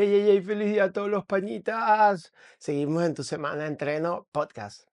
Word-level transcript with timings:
Hey, 0.00 0.06
hey, 0.12 0.26
hey, 0.28 0.42
feliz 0.42 0.70
día 0.70 0.84
a 0.84 0.92
todos 0.92 1.08
los 1.08 1.26
pañitas. 1.26 2.32
Seguimos 2.56 3.02
en 3.02 3.14
tu 3.14 3.24
semana 3.24 3.64
de 3.64 3.66
entreno 3.66 4.28
podcast. 4.30 4.84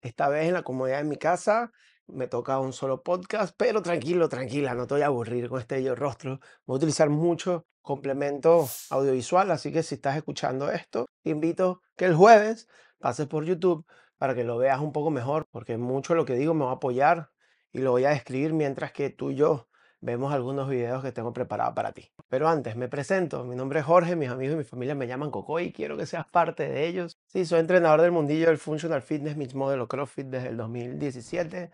Esta 0.00 0.28
vez 0.28 0.46
en 0.46 0.54
la 0.54 0.62
comodidad 0.62 0.98
de 0.98 1.04
mi 1.04 1.16
casa 1.16 1.72
me 2.06 2.28
toca 2.28 2.60
un 2.60 2.72
solo 2.72 3.02
podcast, 3.02 3.56
pero 3.58 3.82
tranquilo, 3.82 4.28
tranquila, 4.28 4.74
no 4.74 4.86
te 4.86 4.94
voy 4.94 5.02
a 5.02 5.06
aburrir 5.06 5.48
con 5.48 5.58
este 5.58 5.82
yo 5.82 5.96
rostro. 5.96 6.38
Voy 6.66 6.76
a 6.76 6.76
utilizar 6.76 7.10
mucho 7.10 7.66
complemento 7.82 8.68
audiovisual, 8.90 9.50
así 9.50 9.72
que 9.72 9.82
si 9.82 9.96
estás 9.96 10.16
escuchando 10.16 10.70
esto, 10.70 11.06
invito 11.24 11.82
que 11.96 12.04
el 12.04 12.14
jueves 12.14 12.68
pases 13.00 13.26
por 13.26 13.44
YouTube 13.44 13.84
para 14.16 14.36
que 14.36 14.44
lo 14.44 14.58
veas 14.58 14.78
un 14.78 14.92
poco 14.92 15.10
mejor, 15.10 15.48
porque 15.50 15.76
mucho 15.76 16.14
lo 16.14 16.24
que 16.24 16.36
digo 16.36 16.54
me 16.54 16.64
va 16.64 16.70
a 16.70 16.74
apoyar 16.74 17.32
y 17.72 17.78
lo 17.80 17.92
voy 17.92 18.04
a 18.04 18.10
describir 18.10 18.52
mientras 18.52 18.92
que 18.92 19.10
tú 19.10 19.30
y 19.30 19.36
yo 19.36 19.68
vemos 20.00 20.32
algunos 20.32 20.68
videos 20.68 21.02
que 21.02 21.12
tengo 21.12 21.32
preparados 21.32 21.74
para 21.74 21.92
ti. 21.92 22.10
Pero 22.28 22.48
antes, 22.48 22.76
me 22.76 22.88
presento. 22.88 23.44
Mi 23.44 23.54
nombre 23.54 23.80
es 23.80 23.86
Jorge, 23.86 24.16
mis 24.16 24.30
amigos 24.30 24.54
y 24.54 24.58
mi 24.58 24.64
familia 24.64 24.94
me 24.94 25.06
llaman 25.06 25.30
Coco 25.30 25.60
y 25.60 25.72
quiero 25.72 25.96
que 25.96 26.06
seas 26.06 26.26
parte 26.26 26.68
de 26.68 26.86
ellos. 26.86 27.18
Sí, 27.26 27.44
soy 27.44 27.60
entrenador 27.60 28.00
del 28.00 28.12
mundillo 28.12 28.46
del 28.46 28.58
Functional 28.58 29.02
Fitness, 29.02 29.36
Mixed 29.36 29.56
Model 29.56 29.80
o 29.80 29.88
CrossFit 29.88 30.26
desde 30.26 30.48
el 30.48 30.56
2017. 30.56 31.70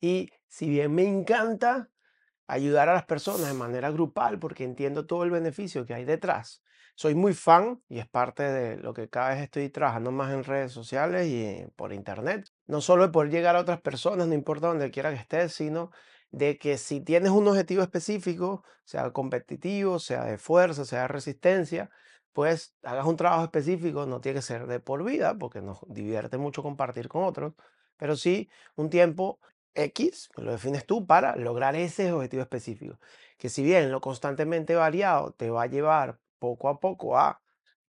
Y 0.00 0.30
si 0.48 0.68
bien 0.68 0.94
me 0.94 1.04
encanta 1.04 1.90
ayudar 2.46 2.88
a 2.88 2.94
las 2.94 3.04
personas 3.04 3.46
de 3.46 3.54
manera 3.54 3.90
grupal 3.90 4.38
porque 4.38 4.64
entiendo 4.64 5.06
todo 5.06 5.24
el 5.24 5.30
beneficio 5.30 5.86
que 5.86 5.94
hay 5.94 6.04
detrás, 6.04 6.62
soy 6.96 7.14
muy 7.14 7.32
fan 7.32 7.80
y 7.88 7.98
es 7.98 8.08
parte 8.08 8.42
de 8.42 8.76
lo 8.76 8.92
que 8.92 9.08
cada 9.08 9.30
vez 9.30 9.42
estoy 9.42 9.70
trabajando 9.70 10.10
más 10.10 10.32
en 10.32 10.44
redes 10.44 10.72
sociales 10.72 11.26
y 11.28 11.64
por 11.76 11.94
internet. 11.94 12.50
No 12.70 12.80
solo 12.80 13.10
poder 13.10 13.30
llegar 13.32 13.56
a 13.56 13.60
otras 13.60 13.80
personas, 13.80 14.28
no 14.28 14.34
importa 14.34 14.68
donde 14.68 14.92
quiera 14.92 15.10
que 15.10 15.16
estés, 15.16 15.52
sino 15.52 15.90
de 16.30 16.56
que 16.56 16.78
si 16.78 17.00
tienes 17.00 17.32
un 17.32 17.48
objetivo 17.48 17.82
específico, 17.82 18.62
sea 18.84 19.10
competitivo, 19.10 19.98
sea 19.98 20.24
de 20.24 20.38
fuerza, 20.38 20.84
sea 20.84 21.02
de 21.02 21.08
resistencia, 21.08 21.90
pues 22.32 22.76
hagas 22.84 23.06
un 23.06 23.16
trabajo 23.16 23.42
específico, 23.42 24.06
no 24.06 24.20
tiene 24.20 24.36
que 24.38 24.42
ser 24.42 24.68
de 24.68 24.78
por 24.78 25.02
vida, 25.02 25.36
porque 25.36 25.60
nos 25.60 25.80
divierte 25.88 26.38
mucho 26.38 26.62
compartir 26.62 27.08
con 27.08 27.24
otros, 27.24 27.54
pero 27.96 28.14
sí 28.14 28.48
un 28.76 28.88
tiempo 28.88 29.40
X, 29.74 30.30
lo 30.36 30.52
defines 30.52 30.86
tú 30.86 31.06
para 31.06 31.34
lograr 31.34 31.74
ese 31.74 32.12
objetivo 32.12 32.42
específico, 32.42 33.00
que 33.36 33.48
si 33.48 33.64
bien 33.64 33.90
lo 33.90 34.00
constantemente 34.00 34.76
variado 34.76 35.32
te 35.32 35.50
va 35.50 35.62
a 35.62 35.66
llevar 35.66 36.20
poco 36.38 36.68
a 36.68 36.78
poco 36.78 37.18
a 37.18 37.42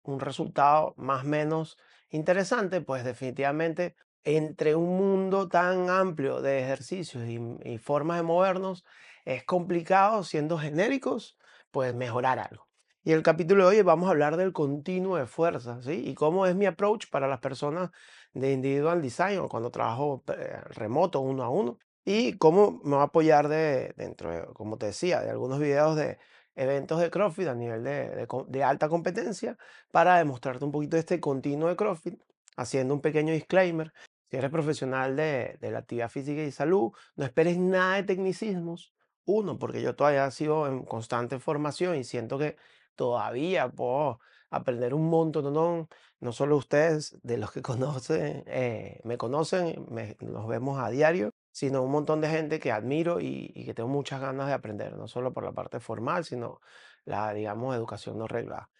un 0.02 0.20
resultado 0.20 0.94
más 0.96 1.24
o 1.24 1.28
menos 1.28 1.76
interesante, 2.10 2.80
pues 2.80 3.02
definitivamente 3.04 3.96
entre 4.24 4.74
un 4.74 4.96
mundo 4.96 5.48
tan 5.48 5.90
amplio 5.90 6.40
de 6.42 6.60
ejercicios 6.60 7.24
y, 7.28 7.78
formas 7.78 8.18
de 8.18 8.22
movernos, 8.22 8.84
es 9.24 9.44
complicado, 9.44 10.22
siendo 10.24 10.58
genéricos, 10.58 11.38
pues 11.70 11.94
mejorar 11.94 12.38
algo. 12.38 12.68
Y 13.04 13.12
el 13.12 13.22
capítulo 13.22 13.68
de 13.68 13.76
hoy 13.76 13.82
vamos 13.82 14.08
a 14.08 14.10
hablar 14.10 14.36
del 14.36 14.52
continuo 14.52 15.16
de 15.16 15.26
fuerza, 15.26 15.80
¿sí? 15.82 16.02
Y 16.06 16.14
cómo 16.14 16.46
es 16.46 16.54
mi 16.54 16.66
approach 16.66 17.08
para 17.10 17.28
las 17.28 17.40
personas 17.40 17.90
de 18.34 18.52
individual 18.52 19.00
design 19.00 19.38
o 19.38 19.48
cuando 19.48 19.70
trabajo 19.70 20.22
eh, 20.28 20.60
remoto, 20.70 21.20
uno 21.20 21.42
a 21.42 21.48
uno. 21.48 21.78
Y 22.04 22.34
cómo 22.38 22.80
me 22.84 22.96
va 22.96 23.02
a 23.02 23.04
apoyar 23.06 23.48
de, 23.48 23.94
dentro, 23.96 24.52
como 24.54 24.78
te 24.78 24.86
decía, 24.86 25.20
de 25.20 25.30
algunos 25.30 25.58
videos 25.58 25.96
de 25.96 26.18
eventos 26.56 27.00
de 27.00 27.10
CrossFit 27.10 27.48
a 27.48 27.54
nivel 27.54 27.84
de, 27.84 28.26
de 28.48 28.64
alta 28.64 28.88
competencia 28.88 29.56
para 29.92 30.18
demostrarte 30.18 30.64
un 30.64 30.72
poquito 30.72 30.96
este 30.96 31.20
continuo 31.20 31.68
de 31.68 31.76
CrossFit, 31.76 32.20
haciendo 32.56 32.94
un 32.94 33.00
pequeño 33.00 33.32
disclaimer 33.32 33.92
si 34.30 34.36
eres 34.36 34.50
profesional 34.50 35.16
de, 35.16 35.58
la 35.60 35.78
actividad 35.78 36.10
física 36.10 36.42
y 36.42 36.50
salud, 36.50 36.92
no 37.16 37.24
esperes 37.24 37.58
nada 37.58 37.96
de 37.96 38.02
tecnicismos. 38.02 38.94
Uno, 39.24 39.58
porque 39.58 39.82
yo 39.82 39.94
todavía 39.94 40.30
sigo 40.30 40.66
en 40.66 40.84
constante 40.84 41.38
formación 41.38 41.96
y 41.96 42.04
siento 42.04 42.38
que 42.38 42.56
todavía 42.94 43.68
puedo 43.70 44.20
aprender 44.50 44.94
un 44.94 45.08
montón, 45.10 45.52
no, 45.52 45.88
no 46.20 46.32
solo 46.32 46.56
ustedes, 46.56 47.18
de 47.22 47.38
los 47.38 47.52
que 47.52 47.62
conocen, 47.62 48.44
eh, 48.46 49.00
me 49.04 49.18
conocen, 49.18 49.86
nos 50.20 50.46
vemos 50.46 50.78
a 50.78 50.90
diario, 50.90 51.30
sino 51.50 51.82
un 51.82 51.90
montón 51.90 52.20
de 52.20 52.28
gente 52.28 52.60
que 52.60 52.72
admiro 52.72 53.20
y, 53.20 53.50
y, 53.54 53.64
que 53.64 53.74
tengo 53.74 53.88
muchas 53.88 54.20
ganas 54.20 54.46
de 54.46 54.52
aprender, 54.52 54.96
no 54.96 55.08
solo 55.08 55.32
por 55.32 55.44
la 55.44 55.52
parte 55.52 55.80
formal, 55.80 56.24
sino 56.24 56.60
la, 57.04 57.32
digamos, 57.32 57.74
educación 57.76 58.18
no 58.18 58.28
reglada. 58.28 58.70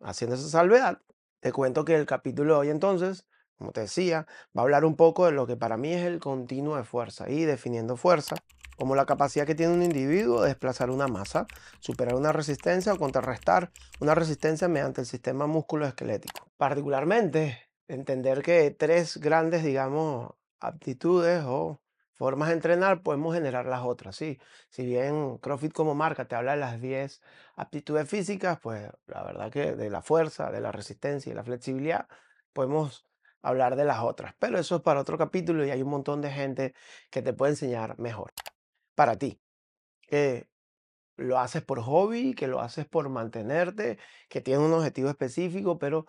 Haciendo 0.00 0.36
esa 0.36 0.48
salvedad, 0.48 1.00
te 1.40 1.52
cuento 1.52 1.84
que 1.84 1.94
el 1.96 2.06
capítulo 2.06 2.54
de 2.54 2.60
hoy 2.60 2.68
entonces 2.70 3.26
como 3.56 3.72
te 3.72 3.82
decía, 3.82 4.26
va 4.56 4.62
a 4.62 4.64
hablar 4.64 4.84
un 4.84 4.96
poco 4.96 5.26
de 5.26 5.32
lo 5.32 5.46
que 5.46 5.56
para 5.56 5.76
mí 5.76 5.92
es 5.92 6.04
el 6.04 6.20
continuo 6.20 6.76
de 6.76 6.84
fuerza 6.84 7.28
y 7.28 7.44
definiendo 7.44 7.96
fuerza 7.96 8.36
como 8.76 8.96
la 8.96 9.06
capacidad 9.06 9.46
que 9.46 9.54
tiene 9.54 9.72
un 9.72 9.82
individuo 9.82 10.42
de 10.42 10.48
desplazar 10.48 10.90
una 10.90 11.06
masa, 11.06 11.46
superar 11.80 12.14
una 12.16 12.32
resistencia 12.32 12.92
o 12.92 12.98
contrarrestar 12.98 13.70
una 14.00 14.14
resistencia 14.14 14.68
mediante 14.68 15.00
el 15.00 15.06
sistema 15.06 15.46
músculo-esquelético. 15.46 16.50
Particularmente, 16.56 17.70
entender 17.88 18.42
que 18.42 18.70
tres 18.70 19.18
grandes, 19.18 19.62
digamos, 19.62 20.32
aptitudes 20.60 21.44
o 21.46 21.80
formas 22.12 22.48
de 22.48 22.54
entrenar 22.54 23.02
podemos 23.02 23.34
generar 23.34 23.66
las 23.66 23.82
otras, 23.82 24.16
sí. 24.16 24.38
Si 24.70 24.84
bien 24.84 25.38
CrossFit 25.38 25.72
como 25.72 25.94
marca 25.94 26.26
te 26.26 26.36
habla 26.36 26.52
de 26.52 26.58
las 26.58 26.80
10 26.80 27.20
aptitudes 27.56 28.08
físicas, 28.08 28.58
pues 28.60 28.88
la 29.06 29.22
verdad 29.24 29.50
que 29.50 29.74
de 29.74 29.90
la 29.90 30.02
fuerza, 30.02 30.50
de 30.50 30.60
la 30.60 30.72
resistencia 30.72 31.30
y 31.30 31.34
la 31.34 31.44
flexibilidad 31.44 32.08
podemos 32.52 33.04
hablar 33.44 33.76
de 33.76 33.84
las 33.84 34.00
otras. 34.00 34.34
Pero 34.38 34.58
eso 34.58 34.76
es 34.76 34.82
para 34.82 35.00
otro 35.00 35.18
capítulo 35.18 35.64
y 35.64 35.70
hay 35.70 35.82
un 35.82 35.90
montón 35.90 36.20
de 36.20 36.30
gente 36.30 36.74
que 37.10 37.22
te 37.22 37.32
puede 37.32 37.52
enseñar 37.52 37.98
mejor. 37.98 38.32
Para 38.94 39.16
ti, 39.16 39.40
que 40.02 40.48
lo 41.16 41.38
haces 41.38 41.62
por 41.62 41.80
hobby, 41.80 42.34
que 42.34 42.48
lo 42.48 42.60
haces 42.60 42.86
por 42.86 43.08
mantenerte, 43.08 43.98
que 44.28 44.40
tienes 44.40 44.64
un 44.64 44.72
objetivo 44.72 45.08
específico, 45.10 45.78
pero 45.78 46.06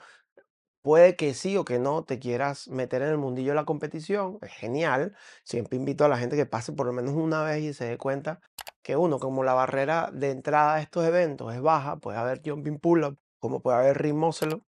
puede 0.81 1.15
que 1.15 1.33
sí 1.33 1.57
o 1.57 1.65
que 1.65 1.79
no 1.79 2.03
te 2.03 2.19
quieras 2.19 2.67
meter 2.67 3.01
en 3.01 3.09
el 3.09 3.17
mundillo 3.17 3.51
de 3.51 3.55
la 3.55 3.65
competición. 3.65 4.37
Es 4.41 4.53
genial. 4.53 5.15
Siempre 5.43 5.77
invito 5.77 6.05
a 6.05 6.09
la 6.09 6.17
gente 6.17 6.35
que 6.35 6.45
pase 6.45 6.73
por 6.73 6.85
lo 6.87 6.93
menos 6.93 7.13
una 7.15 7.43
vez 7.43 7.63
y 7.63 7.73
se 7.73 7.85
dé 7.85 7.97
cuenta 7.97 8.39
que 8.83 8.95
uno, 8.95 9.19
como 9.19 9.43
la 9.43 9.53
barrera 9.55 10.11
de 10.13 10.31
entrada 10.31 10.75
a 10.75 10.81
estos 10.81 11.05
eventos 11.05 11.53
es 11.55 11.61
baja, 11.61 11.97
puede 11.97 12.19
haber 12.19 12.41
jumping 12.45 12.79
pull-up, 12.79 13.17
como 13.45 13.61
puede 13.61 13.77
haber 13.77 14.01
ring 14.01 14.19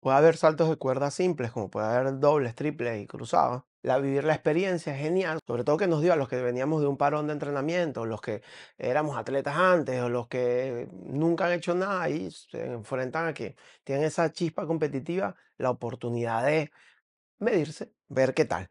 puede 0.02 0.18
haber 0.18 0.36
saltos 0.36 0.68
de 0.68 0.76
cuerdas 0.76 1.14
simples, 1.14 1.52
como 1.54 1.70
puede 1.70 1.88
haber 1.88 2.20
dobles, 2.20 2.54
triples 2.54 3.02
y 3.02 3.08
cruzados. 3.08 3.64
La 3.82 3.98
vivir 3.98 4.26
la 4.26 4.34
experiencia 4.34 4.94
es 4.94 5.00
genial, 5.00 5.40
sobre 5.48 5.64
todo 5.64 5.78
que 5.78 5.88
nos 5.88 6.02
dio 6.02 6.12
a 6.12 6.18
los 6.18 6.28
que 6.28 6.42
veníamos 6.42 6.82
de 6.82 6.88
un 6.88 6.98
parón 6.98 7.28
de 7.28 7.34
entrenamiento, 7.34 8.06
los 8.06 8.20
que 8.20 8.42
éramos 8.78 9.16
atletas 9.18 9.56
antes 9.56 10.02
o 10.02 10.10
los 10.10 10.28
que 10.28 10.90
nunca 10.92 11.46
han 11.46 11.54
hecho 11.54 11.76
nada 11.76 12.10
y 12.10 12.30
se 12.30 12.66
enfrentan 12.66 13.28
a 13.28 13.34
que 13.34 13.56
tienen 13.86 14.04
esa 14.04 14.34
chispa 14.34 14.68
competitiva, 14.68 15.38
la 15.58 15.70
oportunidad 15.70 16.46
de 16.46 16.70
medirse, 17.40 17.94
ver 18.10 18.34
qué 18.34 18.44
tal. 18.44 18.70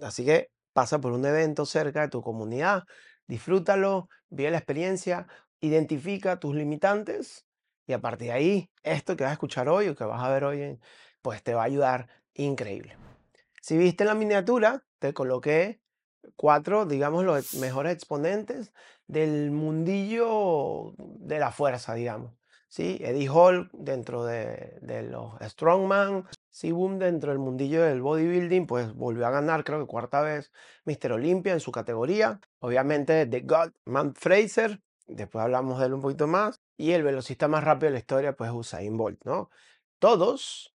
Así 0.00 0.24
que 0.24 0.50
pasa 0.72 0.98
por 0.98 1.12
un 1.12 1.26
evento 1.26 1.66
cerca 1.66 2.00
de 2.00 2.08
tu 2.08 2.22
comunidad, 2.22 2.84
disfrútalo, 3.26 4.08
vive 4.30 4.50
la 4.50 4.56
experiencia, 4.56 5.26
identifica 5.60 6.40
tus 6.40 6.54
limitantes 6.54 7.44
y 7.90 7.92
a 7.92 8.00
partir 8.00 8.28
de 8.28 8.32
ahí, 8.32 8.70
esto 8.84 9.16
que 9.16 9.24
vas 9.24 9.30
a 9.30 9.34
escuchar 9.34 9.68
hoy 9.68 9.88
o 9.88 9.96
que 9.96 10.04
vas 10.04 10.22
a 10.22 10.30
ver 10.30 10.44
hoy, 10.44 10.78
pues 11.22 11.42
te 11.42 11.54
va 11.54 11.62
a 11.62 11.64
ayudar 11.64 12.08
increíble. 12.34 12.96
Si 13.60 13.76
viste 13.76 14.04
la 14.04 14.14
miniatura, 14.14 14.84
te 15.00 15.12
coloqué 15.12 15.80
cuatro, 16.36 16.86
digamos, 16.86 17.24
los 17.24 17.54
mejores 17.54 17.92
exponentes 17.92 18.72
del 19.08 19.50
mundillo 19.50 20.94
de 20.98 21.40
la 21.40 21.50
fuerza, 21.50 21.94
digamos. 21.94 22.32
¿Sí? 22.68 22.98
Eddie 23.00 23.28
Hall 23.28 23.68
dentro 23.72 24.24
de, 24.24 24.78
los 25.10 25.32
Strongman, 25.40 26.28
Sibum 26.50 27.00
dentro 27.00 27.32
del 27.32 27.40
mundillo 27.40 27.82
del 27.82 28.02
bodybuilding, 28.02 28.68
pues 28.68 28.94
volvió 28.94 29.26
a 29.26 29.30
ganar, 29.30 29.64
creo 29.64 29.80
que 29.80 29.86
cuarta 29.86 30.20
vez, 30.20 30.52
Mr. 30.84 31.12
Olympia 31.12 31.52
en 31.52 31.58
su 31.58 31.72
categoría. 31.72 32.40
Obviamente, 32.60 33.26
The 33.26 33.40
God, 33.40 33.72
Man 33.84 34.14
Fraser, 34.14 34.80
después 35.08 35.42
hablamos 35.42 35.80
de 35.80 35.86
él 35.86 35.94
un 35.94 36.00
poquito 36.00 36.28
más, 36.28 36.60
y 36.80 36.92
el 36.92 37.02
velocista 37.02 37.46
más 37.46 37.62
rápido 37.62 37.88
de 37.88 37.92
la 37.92 37.98
historia, 37.98 38.34
pues 38.34 38.50
Usain 38.50 38.96
Bolt, 38.96 39.22
¿no? 39.24 39.50
Todos, 39.98 40.74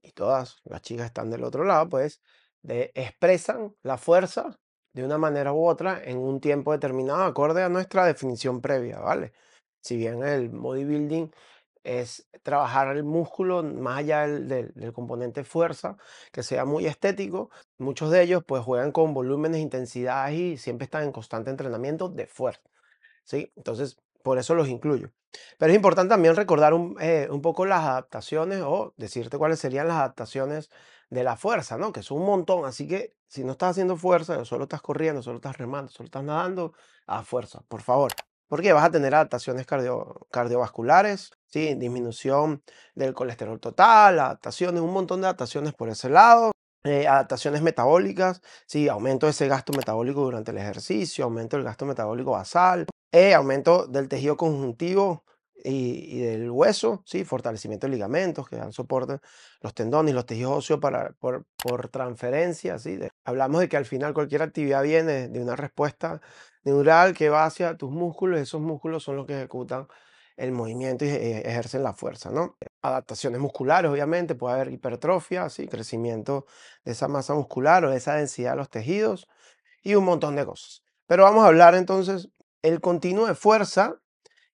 y 0.00 0.12
todas 0.12 0.58
las 0.64 0.82
chicas 0.82 1.06
están 1.06 1.30
del 1.30 1.42
otro 1.42 1.64
lado, 1.64 1.88
pues 1.88 2.22
de, 2.62 2.92
expresan 2.94 3.74
la 3.82 3.98
fuerza 3.98 4.60
de 4.92 5.04
una 5.04 5.18
manera 5.18 5.52
u 5.52 5.66
otra 5.66 6.00
en 6.04 6.18
un 6.18 6.40
tiempo 6.40 6.70
determinado, 6.70 7.24
acorde 7.24 7.64
a 7.64 7.68
nuestra 7.68 8.06
definición 8.06 8.60
previa, 8.60 9.00
¿vale? 9.00 9.32
Si 9.80 9.96
bien 9.96 10.22
el 10.22 10.48
bodybuilding 10.48 11.32
es 11.82 12.28
trabajar 12.44 12.96
el 12.96 13.02
músculo 13.02 13.64
más 13.64 13.98
allá 13.98 14.28
del, 14.28 14.48
del, 14.74 14.92
componente 14.92 15.42
fuerza, 15.42 15.96
que 16.32 16.44
sea 16.44 16.64
muy 16.64 16.86
estético. 16.86 17.50
Muchos 17.78 18.10
de 18.12 18.22
ellos 18.22 18.44
pues 18.46 18.62
juegan 18.62 18.92
con 18.92 19.12
volúmenes, 19.12 19.60
intensidades 19.60 20.38
y 20.38 20.56
siempre 20.56 20.84
están 20.84 21.02
en 21.04 21.12
constante 21.12 21.50
entrenamiento 21.50 22.08
de 22.08 22.26
fuerza. 22.26 22.70
¿sí? 23.24 23.52
Entonces, 23.56 23.98
por 24.26 24.38
eso 24.38 24.56
los 24.56 24.66
incluyo. 24.68 25.12
Pero 25.56 25.70
es 25.70 25.76
importante 25.76 26.08
también 26.08 26.34
recordar 26.34 26.74
un, 26.74 26.96
eh, 27.00 27.28
un 27.30 27.40
poco 27.40 27.64
las 27.64 27.84
adaptaciones 27.84 28.60
o 28.60 28.92
decirte 28.96 29.38
cuáles 29.38 29.60
serían 29.60 29.86
las 29.86 29.98
adaptaciones 29.98 30.68
de 31.10 31.22
la 31.22 31.36
fuerza, 31.36 31.78
¿no? 31.78 31.92
Que 31.92 32.02
son 32.02 32.18
un 32.18 32.26
montón. 32.26 32.64
Así 32.64 32.88
que 32.88 33.14
si 33.28 33.44
no 33.44 33.52
estás 33.52 33.70
haciendo 33.70 33.96
fuerza, 33.96 34.44
solo 34.44 34.64
estás 34.64 34.82
corriendo, 34.82 35.22
solo 35.22 35.36
estás 35.36 35.56
remando, 35.56 35.92
solo 35.92 36.06
estás 36.06 36.24
nadando, 36.24 36.72
a 37.06 37.22
fuerza, 37.22 37.60
por 37.68 37.82
favor. 37.82 38.10
Porque 38.48 38.72
vas 38.72 38.84
a 38.86 38.90
tener 38.90 39.14
adaptaciones 39.14 39.64
cardio- 39.64 40.26
cardiovasculares, 40.32 41.30
¿sí? 41.46 41.76
disminución 41.76 42.64
del 42.96 43.14
colesterol 43.14 43.60
total, 43.60 44.18
adaptaciones, 44.18 44.80
un 44.82 44.92
montón 44.92 45.20
de 45.20 45.28
adaptaciones 45.28 45.72
por 45.72 45.88
ese 45.88 46.08
lado. 46.08 46.50
eh, 46.82 47.06
adaptaciones 47.06 47.62
metabólicas, 47.62 48.42
sí, 48.66 48.88
aumento 48.88 49.26
de 49.26 49.30
ese 49.32 49.46
gasto 49.48 49.72
metabólico 49.72 50.22
durante 50.22 50.50
el 50.52 50.58
ejercicio, 50.58 51.24
aumento 51.24 51.56
del 51.56 51.64
gasto 51.64 51.84
metabólico 51.84 52.32
basal, 52.32 52.86
eh, 53.12 53.34
aumento 53.34 53.86
del 53.86 54.08
tejido 54.08 54.36
conjuntivo 54.36 55.24
y, 55.64 56.16
y 56.18 56.20
del 56.20 56.50
hueso, 56.50 57.02
sí, 57.06 57.24
fortalecimiento 57.24 57.86
de 57.86 57.92
ligamentos 57.92 58.48
que 58.48 58.56
dan 58.56 58.72
soporte, 58.72 59.18
los 59.60 59.74
tendones, 59.74 60.14
los 60.14 60.26
tejidos 60.26 60.52
óseos 60.58 60.80
para, 60.80 61.12
por, 61.18 61.44
por 61.62 61.88
transferencia, 61.88 62.78
sí. 62.78 62.96
de- 62.96 63.10
hablamos 63.24 63.60
de 63.60 63.68
que 63.68 63.76
al 63.76 63.86
final 63.86 64.14
cualquier 64.14 64.42
actividad 64.42 64.82
viene 64.82 65.28
de 65.28 65.40
una 65.40 65.56
respuesta 65.56 66.20
neural 66.64 67.14
que 67.14 67.30
va 67.30 67.44
hacia 67.46 67.76
tus 67.76 67.90
músculos, 67.90 68.40
esos 68.40 68.60
músculos 68.60 69.02
son 69.02 69.16
los 69.16 69.26
que 69.26 69.34
ejecutan 69.38 69.86
el 70.36 70.52
movimiento 70.52 71.04
y 71.04 71.08
eh, 71.08 71.38
ejercen 71.48 71.82
la 71.82 71.94
fuerza, 71.94 72.30
¿no? 72.30 72.56
Adaptaciones 72.82 73.40
musculares, 73.40 73.90
obviamente, 73.90 74.34
puede 74.34 74.54
haber 74.56 74.72
hipertrofia, 74.72 75.48
¿sí? 75.48 75.66
crecimiento 75.66 76.44
de 76.84 76.92
esa 76.92 77.08
masa 77.08 77.34
muscular 77.34 77.84
o 77.84 77.90
de 77.90 77.96
esa 77.96 78.14
densidad 78.16 78.50
de 78.52 78.56
los 78.58 78.68
tejidos 78.70 79.26
y 79.82 79.94
un 79.94 80.04
montón 80.04 80.36
de 80.36 80.44
cosas. 80.46 80.82
Pero 81.06 81.24
vamos 81.24 81.44
a 81.44 81.48
hablar 81.48 81.74
entonces 81.74 82.28
el 82.66 82.80
continuo 82.80 83.26
de 83.26 83.34
fuerza 83.34 84.00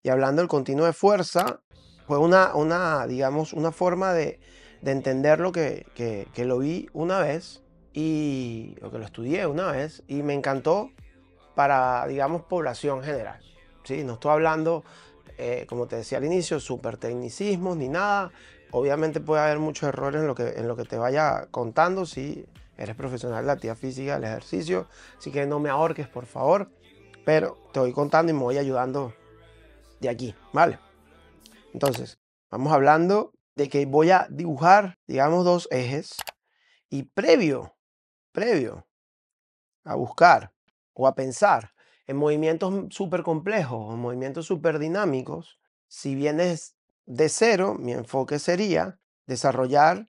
y 0.02 0.10
hablando 0.10 0.42
del 0.42 0.48
continuo 0.48 0.84
de 0.84 0.92
fuerza, 0.92 1.60
fue 2.06 2.18
una, 2.18 2.54
una 2.54 3.06
digamos, 3.06 3.54
una 3.54 3.72
forma 3.72 4.12
de, 4.12 4.38
de 4.82 4.92
entender 4.92 5.40
lo 5.40 5.50
que, 5.52 5.86
que, 5.94 6.44
lo 6.44 6.58
vi 6.58 6.88
una 6.92 7.20
vez 7.20 7.62
y 7.94 8.74
o 8.82 8.90
que 8.90 8.98
lo 8.98 9.04
estudié 9.06 9.46
una 9.46 9.72
vez 9.72 10.02
y 10.08 10.22
me 10.22 10.34
encantó 10.34 10.90
para, 11.54 12.06
digamos, 12.06 12.42
población 12.42 13.02
general. 13.02 13.40
¿sí? 13.84 14.04
No 14.04 14.14
estoy 14.14 14.32
hablando, 14.32 14.84
eh, 15.38 15.64
como 15.68 15.86
te 15.86 15.96
decía 15.96 16.18
al 16.18 16.24
inicio, 16.24 16.60
súper 16.60 16.98
tecnicismos 16.98 17.78
ni 17.78 17.88
nada. 17.88 18.30
Obviamente 18.72 19.20
puede 19.20 19.42
haber 19.42 19.58
muchos 19.58 19.88
errores 19.88 20.20
en 20.20 20.26
lo 20.26 20.34
que, 20.34 20.48
en 20.50 20.68
lo 20.68 20.76
que 20.76 20.84
te 20.84 20.98
vaya 20.98 21.46
contando 21.50 22.04
si 22.04 22.44
eres 22.76 22.96
profesional 22.96 23.42
de 23.42 23.46
la 23.46 23.52
actividad 23.54 23.76
física, 23.76 24.14
del 24.14 24.24
ejercicio. 24.24 24.86
Así 25.16 25.30
que 25.30 25.46
no 25.46 25.60
me 25.60 25.70
ahorques, 25.70 26.08
por 26.08 26.26
favor. 26.26 26.68
Pero 27.24 27.58
te 27.72 27.80
voy 27.80 27.92
contando 27.92 28.30
y 28.30 28.34
me 28.34 28.42
voy 28.42 28.58
ayudando 28.58 29.14
de 30.00 30.08
aquí, 30.08 30.34
¿vale? 30.52 30.78
Entonces, 31.72 32.18
vamos 32.50 32.72
hablando 32.72 33.32
de 33.54 33.68
que 33.68 33.86
voy 33.86 34.10
a 34.10 34.26
dibujar, 34.30 34.98
digamos, 35.06 35.44
dos 35.44 35.68
ejes 35.70 36.16
y 36.90 37.04
previo, 37.04 37.76
previo 38.32 38.86
a 39.84 39.94
buscar 39.94 40.52
o 40.94 41.06
a 41.06 41.14
pensar 41.14 41.72
en 42.06 42.16
movimientos 42.16 42.86
súper 42.90 43.22
complejos 43.22 43.92
o 43.92 43.96
movimientos 43.96 44.46
súper 44.46 44.78
dinámicos, 44.78 45.58
si 45.88 46.14
vienes 46.14 46.76
de 47.06 47.28
cero, 47.28 47.76
mi 47.78 47.92
enfoque 47.92 48.38
sería 48.38 48.98
desarrollar 49.26 50.08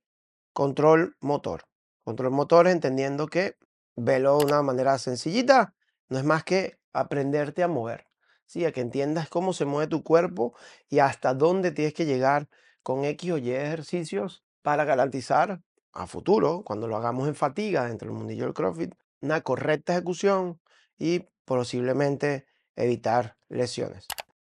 control 0.54 1.15
motor. 1.19 1.65
Control 2.04 2.31
motor 2.31 2.68
entendiendo 2.68 3.27
que, 3.27 3.57
velo 3.95 4.39
de 4.39 4.45
una 4.45 4.62
manera 4.62 4.98
sencillita, 4.98 5.75
no 6.10 6.18
es 6.18 6.24
más 6.24 6.44
que 6.44 6.80
aprenderte 6.93 7.63
a 7.63 7.67
mover. 7.67 8.07
¿sí? 8.45 8.65
A 8.65 8.71
que 8.71 8.81
entiendas 8.81 9.29
cómo 9.29 9.53
se 9.53 9.65
mueve 9.65 9.87
tu 9.87 10.03
cuerpo 10.03 10.53
y 10.89 10.99
hasta 10.99 11.33
dónde 11.33 11.71
tienes 11.71 11.93
que 11.93 12.05
llegar 12.05 12.47
con 12.83 13.03
X 13.05 13.31
o 13.31 13.37
Y 13.37 13.51
ejercicios 13.51 14.43
para 14.61 14.85
garantizar 14.85 15.61
a 15.91 16.07
futuro, 16.07 16.63
cuando 16.63 16.87
lo 16.87 16.97
hagamos 16.97 17.27
en 17.27 17.35
fatiga 17.35 17.85
dentro 17.85 18.09
del 18.09 18.17
mundillo 18.17 18.45
del 18.45 18.53
CrossFit, 18.53 18.95
una 19.21 19.41
correcta 19.41 19.93
ejecución 19.93 20.59
y 20.97 21.27
posiblemente 21.45 22.45
evitar 22.75 23.37
lesiones. 23.47 24.07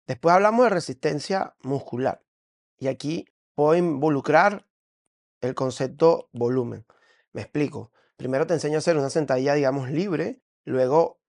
Después 0.06 0.34
hablamos 0.34 0.64
de 0.64 0.70
resistencia 0.70 1.54
muscular 1.62 2.22
y 2.78 2.88
aquí 2.88 3.26
puedo 3.54 3.76
involucrar 3.76 4.66
el 5.40 5.54
concepto 5.54 6.28
volumen. 6.32 6.86
Me 7.32 7.42
explico. 7.42 7.92
Primero 8.16 8.46
te 8.46 8.54
enseño 8.54 8.76
a 8.76 8.78
hacer 8.78 8.96
una 8.96 9.10
sentadilla, 9.10 9.54
digamos, 9.54 9.90
libre. 9.90 10.40
Luego, 10.64 11.20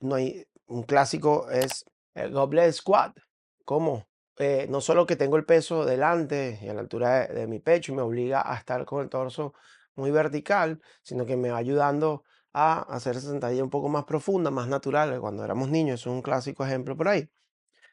no 0.00 0.14
hay, 0.14 0.46
un 0.68 0.82
clásico 0.84 1.50
es 1.50 1.84
el 2.14 2.32
goblet 2.32 2.72
squat. 2.72 3.18
¿Cómo? 3.64 4.06
Eh, 4.38 4.66
no 4.70 4.80
solo 4.80 5.06
que 5.06 5.16
tengo 5.16 5.36
el 5.36 5.44
peso 5.44 5.84
delante 5.84 6.58
y 6.62 6.68
a 6.68 6.74
la 6.74 6.80
altura 6.80 7.26
de, 7.26 7.46
mi 7.48 7.58
pecho 7.58 7.92
y 7.92 7.96
me 7.96 8.02
obliga 8.02 8.40
a 8.50 8.56
estar 8.56 8.84
con 8.84 9.02
el 9.02 9.08
torso 9.08 9.52
muy 9.96 10.10
vertical, 10.12 10.80
sino 11.02 11.26
que 11.26 11.36
me 11.36 11.50
va 11.50 11.58
ayudando 11.58 12.22
a 12.52 12.80
hacer 12.94 13.16
esa 13.16 13.30
sentadilla 13.30 13.64
un 13.64 13.70
poco 13.70 13.88
más 13.88 14.04
profunda, 14.04 14.50
más 14.50 14.68
natural. 14.68 15.20
Cuando 15.20 15.44
éramos 15.44 15.70
niños, 15.70 16.00
es 16.00 16.06
un 16.06 16.22
clásico 16.22 16.64
ejemplo 16.64 16.96
por 16.96 17.08
ahí. 17.08 17.28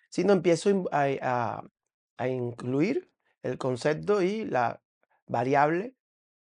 Si 0.10 0.24
no 0.24 0.34
empiezo 0.34 0.86
a, 0.92 1.06
a- 1.22 1.64
a 2.18 2.28
incluir 2.28 3.12
el 3.44 3.58
concepto 3.58 4.22
y 4.22 4.46
la 4.46 4.82
variable 5.28 5.96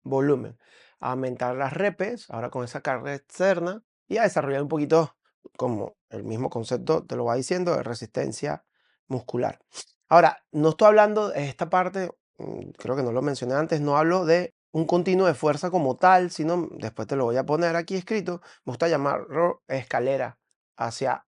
volumen, 0.03 0.59
a 1.01 1.13
aumentar 1.13 1.57
las 1.57 1.73
repes, 1.73 2.31
ahora 2.31 2.51
con 2.51 2.65
esa 2.65 2.81
carga 2.81 3.15
externa, 3.15 3.85
y 4.09 4.17
a 4.19 4.23
desarrollar 4.23 4.63
un 4.63 4.69
poquito, 4.69 5.18
como 5.57 5.97
el 6.11 6.25
mismo 6.25 6.51
concepto 6.51 7.05
te 7.05 7.17
lo 7.17 7.25
va 7.25 7.35
diciendo, 7.35 7.75
de 7.75 7.83
resistencia 7.83 8.65
muscular. 9.09 9.61
Ahora, 10.09 10.45
no 10.53 10.71
estoy 10.71 10.89
hablando 10.89 11.29
de 11.29 11.49
esta 11.49 11.69
parte, 11.69 12.11
mm, 12.39 12.71
creo 12.79 12.97
que 12.97 13.03
no 13.03 13.13
lo 13.13 13.23
mencioné 13.23 13.55
antes, 13.55 13.81
no 13.81 13.97
hablo 13.97 14.25
de 14.25 14.55
un 14.73 14.87
continuo 14.87 15.27
de 15.27 15.35
fuerza 15.35 15.71
como 15.71 15.97
tal, 15.97 16.31
sino 16.31 16.69
después 16.73 17.09
te 17.09 17.17
lo 17.17 17.25
voy 17.25 17.37
a 17.37 17.47
poner 17.47 17.77
aquí 17.77 17.97
escrito, 17.97 18.41
me 18.65 18.73
gusta 18.73 18.89
llamarlo 18.89 19.63
escalera 19.67 20.39
hacia 20.77 21.27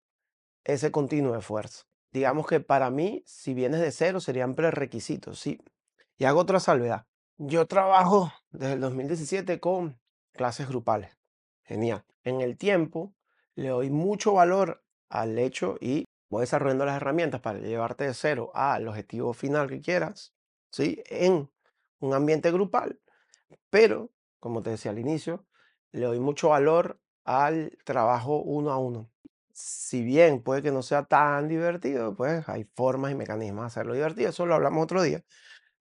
ese 0.64 0.92
continuo 0.92 1.34
de 1.34 1.42
fuerza. 1.42 1.84
Digamos 2.12 2.48
que 2.48 2.60
para 2.60 2.90
mí, 2.90 3.24
si 3.26 3.54
vienes 3.54 3.82
de 3.82 3.92
cero, 3.92 4.20
serían 4.20 4.56
prerequisitos, 4.56 5.40
sí. 5.40 5.60
Y 6.18 6.26
hago 6.26 6.40
otra 6.40 6.60
salvedad. 6.60 7.06
Yo 7.38 7.68
trabajo 7.68 8.32
desde 8.52 8.74
el 8.74 8.82
2017 8.82 9.60
con 9.60 10.00
clases 10.34 10.68
grupales. 10.68 11.18
Genial. 11.64 12.04
En 12.24 12.42
el 12.42 12.58
tiempo 12.58 13.14
le 13.60 13.70
doy 13.70 13.90
mucho 13.90 14.34
valor 14.34 14.84
al 15.10 15.38
hecho 15.38 15.78
y 15.82 16.06
voy 16.30 16.42
desarrollando 16.42 16.86
las 16.86 16.96
herramientas 16.96 17.42
para 17.42 17.60
llevarte 17.60 18.06
de 18.06 18.14
cero 18.14 18.52
al 18.54 18.88
objetivo 18.88 19.34
final 19.34 19.68
que 19.70 19.82
quieras, 19.82 20.34
¿sí? 20.72 21.04
En 21.08 21.52
un 22.00 22.14
ambiente 22.14 22.52
grupal. 22.52 23.00
Pero, 23.70 24.12
como 24.40 24.62
te 24.62 24.72
decía 24.72 24.92
al 24.92 25.00
inicio, 25.00 25.46
le 25.92 26.06
doy 26.06 26.20
mucho 26.20 26.50
valor 26.50 27.02
al 27.26 27.78
trabajo 27.84 28.42
uno 28.42 28.72
a 28.72 28.78
uno. 28.78 29.12
Si 29.52 30.04
bien 30.04 30.42
puede 30.42 30.62
que 30.62 30.72
no 30.72 30.82
sea 30.82 31.04
tan 31.04 31.50
divertido, 31.50 32.16
pues 32.16 32.48
hay 32.48 32.64
formas 32.76 33.12
y 33.12 33.16
mecanismos 33.16 33.64
de 33.64 33.68
hacerlo 33.68 33.94
divertido. 33.94 34.30
Eso 34.30 34.46
lo 34.46 34.56
hablamos 34.56 34.84
otro 34.84 35.02
día. 35.02 35.24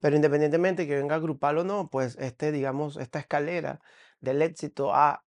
Pero 0.01 0.17
independientemente 0.17 0.87
que 0.87 0.97
venga 0.97 1.19
grupal 1.19 1.59
o 1.59 1.65
no, 1.65 1.89
pues 1.91 2.17
este, 2.19 2.51
digamos, 2.51 2.97
esta 2.97 3.21
escalera 3.21 3.81
del 4.21 4.43
éxito 4.43 4.95
a 4.95 5.25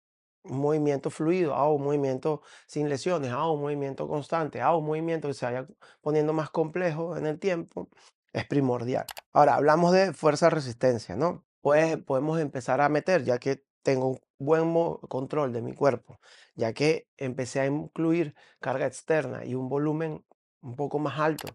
un 0.45 0.59
movimiento 0.59 1.09
fluido, 1.09 1.53
a 1.53 1.69
un 1.69 1.83
movimiento 1.83 2.41
sin 2.67 2.89
lesiones, 2.89 3.31
a 3.31 3.49
un 3.49 3.61
movimiento 3.61 4.07
constante, 4.07 4.61
a 4.61 4.75
un 4.75 4.85
movimiento 4.85 5.27
que 5.27 5.33
se 5.33 5.45
vaya 5.45 5.67
poniendo 6.01 6.33
más 6.33 6.49
complejo 6.49 7.17
en 7.17 7.25
el 7.25 7.39
tiempo, 7.39 7.89
es 8.33 8.45
primordial. 8.45 9.05
Ahora, 9.33 9.55
hablamos 9.55 9.91
de 9.91 10.13
fuerza-resistencia, 10.13 11.15
¿no? 11.15 11.45
Pues 11.61 11.97
podemos 11.97 12.39
empezar 12.39 12.81
a 12.81 12.89
meter, 12.89 13.23
ya 13.23 13.39
que 13.39 13.63
tengo 13.81 14.09
un 14.09 14.19
buen 14.39 14.73
control 15.07 15.53
de 15.53 15.61
mi 15.61 15.73
cuerpo, 15.73 16.19
ya 16.55 16.73
que 16.73 17.07
empecé 17.17 17.61
a 17.61 17.65
incluir 17.65 18.35
carga 18.59 18.87
externa 18.87 19.45
y 19.45 19.55
un 19.55 19.69
volumen 19.69 20.25
un 20.61 20.75
poco 20.75 20.99
más 20.99 21.19
alto 21.19 21.47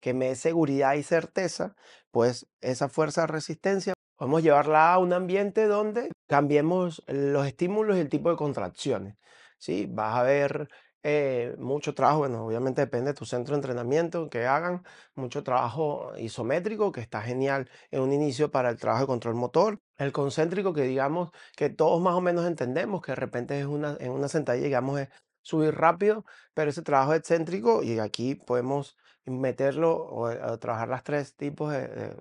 que 0.00 0.14
me 0.14 0.28
dé 0.28 0.36
seguridad 0.36 0.94
y 0.94 1.02
certeza, 1.02 1.74
pues 2.10 2.46
esa 2.60 2.88
fuerza 2.88 3.26
resistencia 3.26 3.94
podemos 4.18 4.42
llevarla 4.42 4.92
a 4.94 4.98
un 4.98 5.12
ambiente 5.14 5.66
donde 5.66 6.10
cambiemos 6.28 7.02
los 7.08 7.46
estímulos 7.46 7.96
y 7.96 8.00
el 8.00 8.10
tipo 8.10 8.30
de 8.30 8.36
contracciones. 8.36 9.16
¿sí? 9.58 9.86
Vas 9.88 10.16
a 10.16 10.22
ver 10.22 10.68
eh, 11.02 11.54
mucho 11.58 11.94
trabajo, 11.94 12.18
bueno, 12.20 12.44
obviamente 12.46 12.80
depende 12.82 13.12
de 13.12 13.14
tu 13.14 13.24
centro 13.24 13.54
de 13.54 13.58
entrenamiento 13.60 14.28
que 14.28 14.46
hagan, 14.46 14.82
mucho 15.14 15.42
trabajo 15.44 16.12
isométrico, 16.18 16.92
que 16.92 17.00
está 17.00 17.22
genial 17.22 17.70
en 17.90 18.00
un 18.02 18.12
inicio 18.12 18.50
para 18.50 18.70
el 18.70 18.76
trabajo 18.76 19.02
de 19.04 19.06
control 19.08 19.34
motor. 19.36 19.80
El 19.96 20.12
concéntrico, 20.12 20.72
que 20.74 20.82
digamos 20.82 21.30
que 21.56 21.70
todos 21.70 22.00
más 22.00 22.14
o 22.14 22.20
menos 22.20 22.46
entendemos, 22.46 23.02
que 23.02 23.12
de 23.12 23.16
repente 23.16 23.58
es 23.60 23.66
una, 23.66 23.96
en 24.00 24.10
una 24.12 24.28
sentadilla, 24.28 24.64
digamos, 24.66 25.00
es 25.00 25.08
subir 25.42 25.74
rápido, 25.74 26.24
pero 26.54 26.70
ese 26.70 26.82
trabajo 26.82 27.14
excéntrico, 27.14 27.82
y 27.82 27.98
aquí 28.00 28.34
podemos 28.34 28.96
meterlo 29.24 29.92
o, 29.96 30.30
eh, 30.30 30.40
o 30.42 30.58
trabajar 30.58 30.88
las 30.88 31.04
tres 31.04 31.36
tipos 31.36 31.72
de, 31.72 31.88
de- 31.88 32.16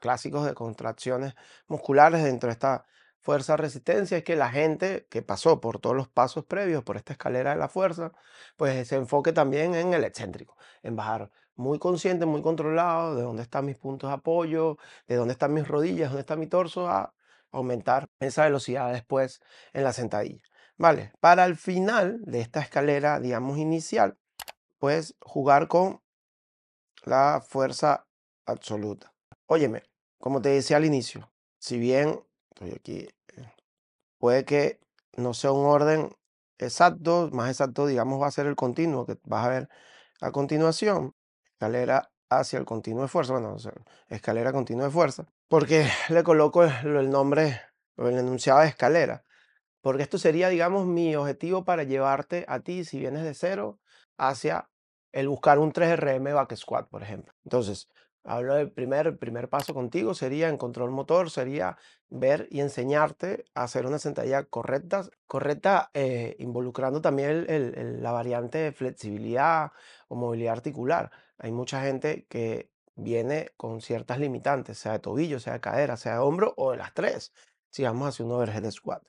clásicos 0.00 0.46
de 0.46 0.54
contracciones 0.54 1.34
musculares 1.66 2.22
dentro 2.24 2.48
de 2.48 2.52
esta 2.52 2.86
fuerza 3.20 3.56
resistencia 3.56 4.18
es 4.18 4.24
que 4.24 4.36
la 4.36 4.50
gente 4.50 5.06
que 5.10 5.22
pasó 5.22 5.60
por 5.60 5.80
todos 5.80 5.96
los 5.96 6.08
pasos 6.08 6.44
previos 6.44 6.84
por 6.84 6.96
esta 6.96 7.12
escalera 7.12 7.50
de 7.50 7.56
la 7.56 7.68
fuerza 7.68 8.12
pues 8.56 8.86
se 8.88 8.96
enfoque 8.96 9.32
también 9.32 9.74
en 9.74 9.94
el 9.94 10.04
excéntrico 10.04 10.56
en 10.82 10.94
bajar 10.96 11.30
muy 11.56 11.78
consciente 11.78 12.26
muy 12.26 12.42
controlado 12.42 13.16
de 13.16 13.22
dónde 13.22 13.42
están 13.42 13.64
mis 13.64 13.78
puntos 13.78 14.10
de 14.10 14.14
apoyo 14.14 14.78
de 15.08 15.16
dónde 15.16 15.32
están 15.32 15.52
mis 15.54 15.66
rodillas 15.66 16.10
dónde 16.10 16.20
está 16.20 16.36
mi 16.36 16.46
torso 16.46 16.88
a 16.88 17.14
aumentar 17.56 18.08
esa 18.20 18.44
velocidad 18.44 18.92
después 18.92 19.40
en 19.72 19.84
la 19.84 19.92
sentadilla. 19.92 20.42
Vale, 20.76 21.12
para 21.20 21.44
el 21.46 21.56
final 21.56 22.20
de 22.22 22.40
esta 22.40 22.60
escalera, 22.60 23.18
digamos, 23.20 23.58
inicial, 23.58 24.18
puedes 24.78 25.16
jugar 25.20 25.68
con 25.68 26.02
la 27.04 27.42
fuerza 27.46 28.06
absoluta. 28.44 29.15
Óyeme, 29.48 29.84
como 30.18 30.42
te 30.42 30.48
decía 30.48 30.76
al 30.76 30.84
inicio, 30.84 31.30
si 31.58 31.78
bien 31.78 32.20
estoy 32.50 32.72
aquí, 32.72 33.08
eh, 33.36 33.52
puede 34.18 34.44
que 34.44 34.80
no 35.16 35.34
sea 35.34 35.52
un 35.52 35.66
orden 35.66 36.10
exacto, 36.58 37.30
más 37.32 37.48
exacto, 37.50 37.86
digamos, 37.86 38.20
va 38.20 38.26
a 38.26 38.32
ser 38.32 38.46
el 38.46 38.56
continuo 38.56 39.06
que 39.06 39.18
vas 39.24 39.46
a 39.46 39.50
ver 39.50 39.68
a 40.20 40.32
continuación, 40.32 41.14
escalera 41.44 42.10
hacia 42.28 42.58
el 42.58 42.64
continuo 42.64 43.02
de 43.02 43.08
fuerza, 43.08 43.34
bueno, 43.34 43.56
escalera 44.08 44.52
continua 44.52 44.86
de 44.86 44.90
fuerza, 44.90 45.26
porque 45.48 45.86
le 46.08 46.24
coloco 46.24 46.64
el, 46.64 47.08
nombre 47.08 47.60
o 47.96 48.08
el 48.08 48.18
enunciado 48.18 48.60
de 48.60 48.66
escalera, 48.66 49.24
porque 49.80 50.02
esto 50.02 50.18
sería, 50.18 50.48
digamos, 50.48 50.86
mi 50.86 51.14
objetivo 51.14 51.64
para 51.64 51.84
llevarte 51.84 52.44
a 52.48 52.60
ti, 52.60 52.84
si 52.84 52.98
vienes 52.98 53.22
de 53.22 53.34
cero, 53.34 53.78
hacia 54.18 54.68
el 55.12 55.28
buscar 55.28 55.60
un 55.60 55.72
3RM 55.72 56.34
back 56.34 56.56
squat, 56.56 56.88
por 56.88 57.04
ejemplo. 57.04 57.32
Entonces, 57.44 57.88
hablo 58.26 58.54
del 58.54 58.70
primer, 58.70 59.18
primer 59.18 59.48
paso 59.48 59.72
contigo, 59.74 60.14
sería 60.14 60.48
en 60.48 60.58
control 60.58 60.90
motor, 60.90 61.30
sería 61.30 61.78
ver 62.08 62.48
y 62.50 62.60
enseñarte 62.60 63.44
a 63.54 63.64
hacer 63.64 63.86
una 63.86 63.98
sentadilla 63.98 64.44
correcta, 64.44 65.08
correcta 65.26 65.90
eh, 65.94 66.36
involucrando 66.38 67.00
también 67.00 67.46
la 68.02 68.12
variante 68.12 68.58
de 68.58 68.72
flexibilidad 68.72 69.72
o 70.08 70.16
movilidad 70.16 70.54
articular. 70.54 71.10
Hay 71.38 71.52
mucha 71.52 71.82
gente 71.82 72.26
que 72.28 72.70
viene 72.96 73.50
con 73.56 73.80
ciertas 73.80 74.18
limitantes, 74.18 74.78
sea 74.78 74.92
de 74.92 74.98
tobillo, 74.98 75.40
sea 75.40 75.54
de 75.54 75.60
cadera, 75.60 75.96
sea 75.96 76.14
de 76.14 76.18
hombro 76.20 76.54
o 76.56 76.72
de 76.72 76.78
las 76.78 76.94
tres, 76.94 77.32
si 77.70 77.84
vamos 77.84 78.08
hacia 78.08 78.24
un 78.24 78.32
overhead 78.32 78.70
squat. 78.70 79.02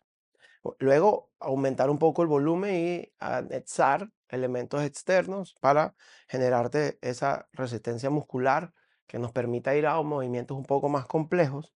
Luego, 0.80 1.32
aumentar 1.40 1.90
un 1.90 1.98
poco 1.98 2.22
el 2.22 2.28
volumen 2.28 2.76
y 2.76 3.14
anexar 3.20 4.10
elementos 4.30 4.84
externos 4.84 5.56
para 5.62 5.96
generarte 6.28 6.98
esa 7.02 7.48
resistencia 7.54 8.10
muscular 8.10 8.74
que 9.08 9.20
nos 9.20 9.32
permita 9.32 9.76
ir 9.76 9.88
a 9.88 10.02
movimientos 10.02 10.58
un 10.58 10.66
poco 10.66 10.90
más 10.90 11.06
complejos. 11.06 11.74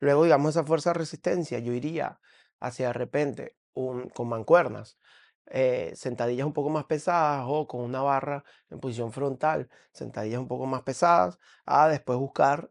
Luego, 0.00 0.24
digamos, 0.24 0.50
esa 0.50 0.64
fuerza 0.64 0.90
de 0.90 0.94
resistencia, 0.94 1.58
yo 1.60 1.72
iría 1.72 2.20
hacia 2.60 2.88
de 2.88 2.92
repente 2.94 3.56
un, 3.74 4.08
con 4.10 4.28
mancuernas, 4.28 4.98
eh, 5.46 5.92
sentadillas 5.96 6.46
un 6.46 6.52
poco 6.52 6.70
más 6.70 6.84
pesadas 6.84 7.44
o 7.48 7.66
con 7.66 7.82
una 7.82 8.02
barra 8.02 8.44
en 8.70 8.80
posición 8.80 9.12
frontal, 9.12 9.68
sentadillas 9.92 10.40
un 10.40 10.48
poco 10.48 10.66
más 10.66 10.82
pesadas, 10.82 11.38
a 11.66 11.88
después 11.88 12.18
buscar, 12.18 12.70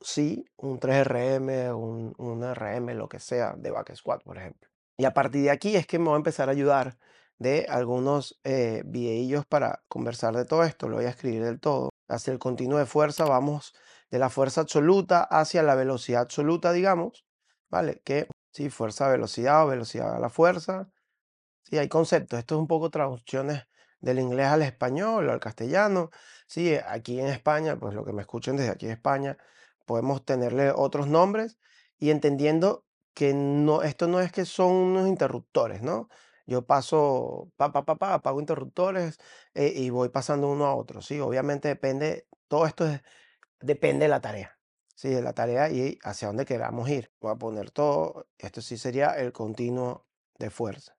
sí, 0.00 0.46
un 0.56 0.78
3RM, 0.80 1.74
un, 1.74 2.14
un 2.18 2.44
RM, 2.44 2.94
lo 2.94 3.08
que 3.08 3.20
sea, 3.20 3.54
de 3.56 3.70
back 3.70 3.94
squat, 3.94 4.22
por 4.22 4.38
ejemplo. 4.38 4.68
Y 4.96 5.04
a 5.06 5.14
partir 5.14 5.42
de 5.44 5.50
aquí 5.50 5.76
es 5.76 5.86
que 5.86 5.98
me 5.98 6.06
voy 6.06 6.14
a 6.14 6.16
empezar 6.18 6.48
a 6.48 6.52
ayudar 6.52 6.98
de 7.38 7.66
algunos 7.68 8.40
eh, 8.44 8.82
videillos 8.86 9.44
para 9.46 9.82
conversar 9.88 10.36
de 10.36 10.44
todo 10.44 10.64
esto. 10.64 10.88
Lo 10.88 10.96
voy 10.96 11.06
a 11.06 11.10
escribir 11.10 11.44
del 11.44 11.60
todo. 11.60 11.93
Hacia 12.08 12.32
el 12.32 12.38
continuo 12.38 12.78
de 12.78 12.86
fuerza 12.86 13.24
vamos 13.24 13.74
de 14.10 14.18
la 14.18 14.30
fuerza 14.30 14.60
absoluta 14.60 15.22
hacia 15.24 15.62
la 15.62 15.74
velocidad 15.74 16.22
absoluta, 16.22 16.72
digamos. 16.72 17.24
¿Vale? 17.70 18.00
Que 18.04 18.28
sí, 18.52 18.70
fuerza, 18.70 19.08
velocidad 19.08 19.64
o 19.64 19.68
velocidad 19.68 20.14
a 20.14 20.18
la 20.20 20.28
fuerza. 20.30 20.88
Sí, 21.64 21.78
hay 21.78 21.88
conceptos. 21.88 22.38
Esto 22.38 22.56
es 22.56 22.60
un 22.60 22.68
poco 22.68 22.90
traducciones 22.90 23.64
del 24.00 24.18
inglés 24.20 24.46
al 24.46 24.62
español 24.62 25.28
o 25.28 25.32
al 25.32 25.40
castellano. 25.40 26.10
Sí, 26.46 26.76
aquí 26.86 27.20
en 27.20 27.28
España, 27.28 27.76
pues 27.78 27.94
lo 27.94 28.04
que 28.04 28.12
me 28.12 28.22
escuchen 28.22 28.56
desde 28.56 28.70
aquí 28.70 28.86
en 28.86 28.92
España, 28.92 29.38
podemos 29.86 30.24
tenerle 30.24 30.70
otros 30.70 31.08
nombres 31.08 31.58
y 31.98 32.10
entendiendo 32.10 32.84
que 33.14 33.32
no, 33.34 33.82
esto 33.82 34.08
no 34.08 34.20
es 34.20 34.32
que 34.32 34.44
son 34.44 34.72
unos 34.72 35.08
interruptores, 35.08 35.82
¿no? 35.82 36.08
Yo 36.46 36.66
paso, 36.66 37.50
pa, 37.56 37.72
pa, 37.72 37.84
pa, 37.84 37.96
pa, 37.96 38.14
apago 38.14 38.40
interruptores 38.40 39.18
eh, 39.54 39.72
y 39.74 39.90
voy 39.90 40.10
pasando 40.10 40.48
uno 40.48 40.66
a 40.66 40.74
otro, 40.74 41.00
¿sí? 41.00 41.18
Obviamente 41.20 41.68
depende, 41.68 42.26
todo 42.48 42.66
esto 42.66 42.86
depende 43.60 44.04
de 44.04 44.08
la 44.10 44.20
tarea, 44.20 44.58
¿sí? 44.94 45.08
De 45.08 45.22
la 45.22 45.32
tarea 45.32 45.70
y 45.70 45.98
hacia 46.04 46.28
dónde 46.28 46.44
queramos 46.44 46.88
ir. 46.90 47.10
Voy 47.20 47.32
a 47.32 47.36
poner 47.36 47.70
todo, 47.70 48.28
esto 48.38 48.60
sí 48.60 48.76
sería 48.76 49.10
el 49.12 49.32
continuo 49.32 50.06
de 50.38 50.50
fuerza, 50.50 50.96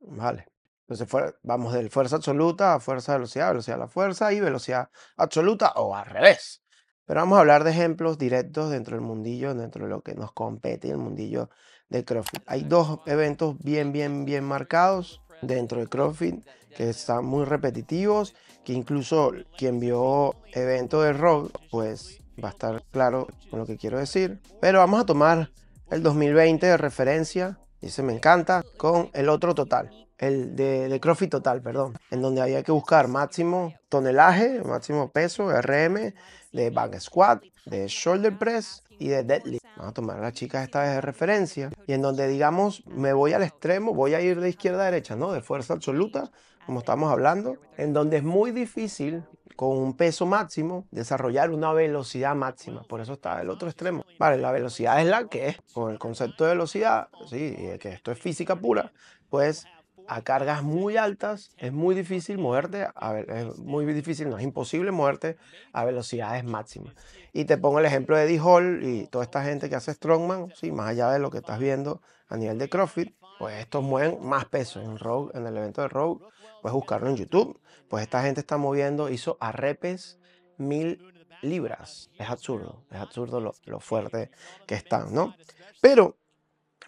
¿vale? 0.00 0.46
Entonces 0.88 1.08
vamos 1.42 1.72
del 1.72 1.90
fuerza 1.90 2.16
absoluta 2.16 2.74
a 2.74 2.80
fuerza 2.80 3.14
velocidad, 3.14 3.48
velocidad 3.48 3.76
a 3.76 3.80
la 3.80 3.88
fuerza 3.88 4.32
y 4.32 4.40
velocidad 4.40 4.88
absoluta 5.16 5.72
o 5.76 5.94
al 5.96 6.06
revés. 6.06 6.62
Pero 7.04 7.20
vamos 7.20 7.36
a 7.36 7.40
hablar 7.40 7.64
de 7.64 7.72
ejemplos 7.72 8.18
directos 8.18 8.70
dentro 8.70 8.96
del 8.96 9.04
mundillo, 9.04 9.54
dentro 9.54 9.84
de 9.84 9.90
lo 9.90 10.02
que 10.02 10.14
nos 10.14 10.32
compete, 10.32 10.90
el 10.90 10.98
mundillo 10.98 11.50
del 11.88 12.04
CrossFit. 12.04 12.42
Hay 12.46 12.62
dos 12.62 13.00
eventos 13.06 13.56
bien, 13.58 13.92
bien, 13.92 14.24
bien 14.24 14.44
marcados 14.44 15.22
dentro 15.42 15.78
del 15.78 15.88
CrossFit 15.88 16.44
que 16.76 16.90
están 16.90 17.24
muy 17.24 17.44
repetitivos, 17.44 18.34
que 18.64 18.72
incluso 18.72 19.32
quien 19.56 19.80
vio 19.80 20.34
evento 20.52 21.02
de 21.02 21.12
rock, 21.12 21.58
pues 21.70 22.20
va 22.42 22.48
a 22.48 22.52
estar 22.52 22.84
claro 22.90 23.26
con 23.50 23.60
lo 23.60 23.66
que 23.66 23.78
quiero 23.78 23.98
decir. 23.98 24.40
Pero 24.60 24.80
vamos 24.80 25.00
a 25.00 25.06
tomar 25.06 25.50
el 25.90 26.02
2020 26.02 26.66
de 26.66 26.76
referencia, 26.76 27.58
y 27.80 27.88
se 27.88 28.02
me 28.02 28.12
encanta, 28.12 28.62
con 28.76 29.10
el 29.14 29.28
otro 29.28 29.54
total 29.54 29.90
el 30.18 30.56
de, 30.56 30.88
de, 30.88 31.00
CrossFit 31.00 31.30
total, 31.30 31.60
perdón, 31.60 31.94
en 32.10 32.22
donde 32.22 32.40
había 32.40 32.62
que 32.62 32.72
buscar 32.72 33.08
máximo 33.08 33.74
tonelaje, 33.88 34.62
máximo 34.64 35.10
peso, 35.10 35.50
RM, 35.50 36.14
de 36.56 36.70
back 36.70 36.98
squat, 36.98 37.44
de 37.66 37.86
shoulder 37.86 38.36
press 38.36 38.82
y 38.98 39.08
de 39.08 39.22
deadlift. 39.22 39.64
Vamos 39.76 39.90
a 39.90 39.94
tomar 39.94 40.18
a 40.18 40.22
las 40.22 40.32
chicas 40.32 40.64
esta 40.64 40.82
vez 40.82 40.92
de 40.92 41.00
referencia 41.02 41.70
y 41.86 41.92
en 41.92 42.00
donde 42.02 42.26
digamos 42.28 42.84
me 42.86 43.12
voy 43.12 43.34
al 43.34 43.42
extremo, 43.42 43.92
voy 43.92 44.14
a 44.14 44.20
ir 44.22 44.40
de 44.40 44.48
izquierda 44.48 44.82
a 44.82 44.84
derecha, 44.86 45.16
¿no? 45.16 45.32
De 45.32 45.42
fuerza 45.42 45.74
absoluta, 45.74 46.30
como 46.64 46.78
estamos 46.80 47.12
hablando, 47.12 47.58
en 47.76 47.92
donde 47.92 48.16
es 48.16 48.24
muy 48.24 48.52
difícil 48.52 49.22
con 49.54 49.76
un 49.76 49.96
peso 49.96 50.26
máximo 50.26 50.86
desarrollar 50.90 51.50
una 51.50 51.72
velocidad 51.72 52.34
máxima. 52.34 52.82
Por 52.84 53.00
eso 53.00 53.14
está 53.14 53.40
el 53.40 53.50
otro 53.50 53.68
extremo. 53.68 54.04
Vale, 54.18 54.38
la 54.38 54.50
velocidad 54.50 55.00
es 55.00 55.06
la 55.06 55.28
que 55.28 55.48
es, 55.48 55.58
con 55.72 55.92
el 55.92 55.98
concepto 55.98 56.44
de 56.44 56.50
velocidad, 56.50 57.08
sí, 57.28 57.54
que 57.80 57.90
esto 57.90 58.12
es 58.12 58.18
física 58.18 58.56
pura, 58.56 58.92
pues 59.28 59.66
a 60.08 60.22
cargas 60.22 60.62
muy 60.62 60.96
altas 60.96 61.50
es 61.58 61.72
muy 61.72 61.94
difícil 61.94 62.38
moverte, 62.38 62.88
es 63.28 63.58
muy 63.58 63.84
difícil, 63.92 64.28
no 64.28 64.38
es 64.38 64.44
imposible 64.44 64.90
moverte 64.90 65.36
a 65.72 65.84
velocidades 65.84 66.44
máximas. 66.44 66.94
Y 67.32 67.44
te 67.44 67.58
pongo 67.58 67.78
el 67.78 67.86
ejemplo 67.86 68.16
de 68.16 68.24
Eddie 68.24 68.40
Hall 68.40 68.80
y 68.82 69.06
toda 69.06 69.24
esta 69.24 69.44
gente 69.44 69.68
que 69.68 69.76
hace 69.76 69.92
Strongman, 69.92 70.52
sí, 70.54 70.72
más 70.72 70.88
allá 70.88 71.10
de 71.10 71.18
lo 71.18 71.30
que 71.30 71.38
estás 71.38 71.58
viendo 71.58 72.00
a 72.28 72.36
nivel 72.36 72.58
de 72.58 72.68
CrossFit, 72.68 73.14
pues 73.38 73.58
estos 73.58 73.82
mueven 73.82 74.18
más 74.22 74.46
peso 74.46 74.80
en 74.80 74.96
en 75.34 75.46
el 75.46 75.56
evento 75.56 75.82
de 75.82 75.88
Rogue, 75.88 76.24
puedes 76.62 76.74
buscarlo 76.74 77.08
en 77.08 77.16
YouTube, 77.16 77.60
pues 77.88 78.02
esta 78.02 78.22
gente 78.22 78.40
está 78.40 78.56
moviendo, 78.56 79.10
hizo 79.10 79.36
a 79.40 79.52
repes 79.52 80.18
mil 80.56 81.12
libras, 81.42 82.10
es 82.18 82.28
absurdo, 82.28 82.84
es 82.90 82.98
absurdo 82.98 83.40
lo, 83.40 83.54
lo 83.64 83.80
fuerte 83.80 84.30
que 84.66 84.74
están, 84.74 85.14
¿no? 85.14 85.34
Pero 85.80 86.16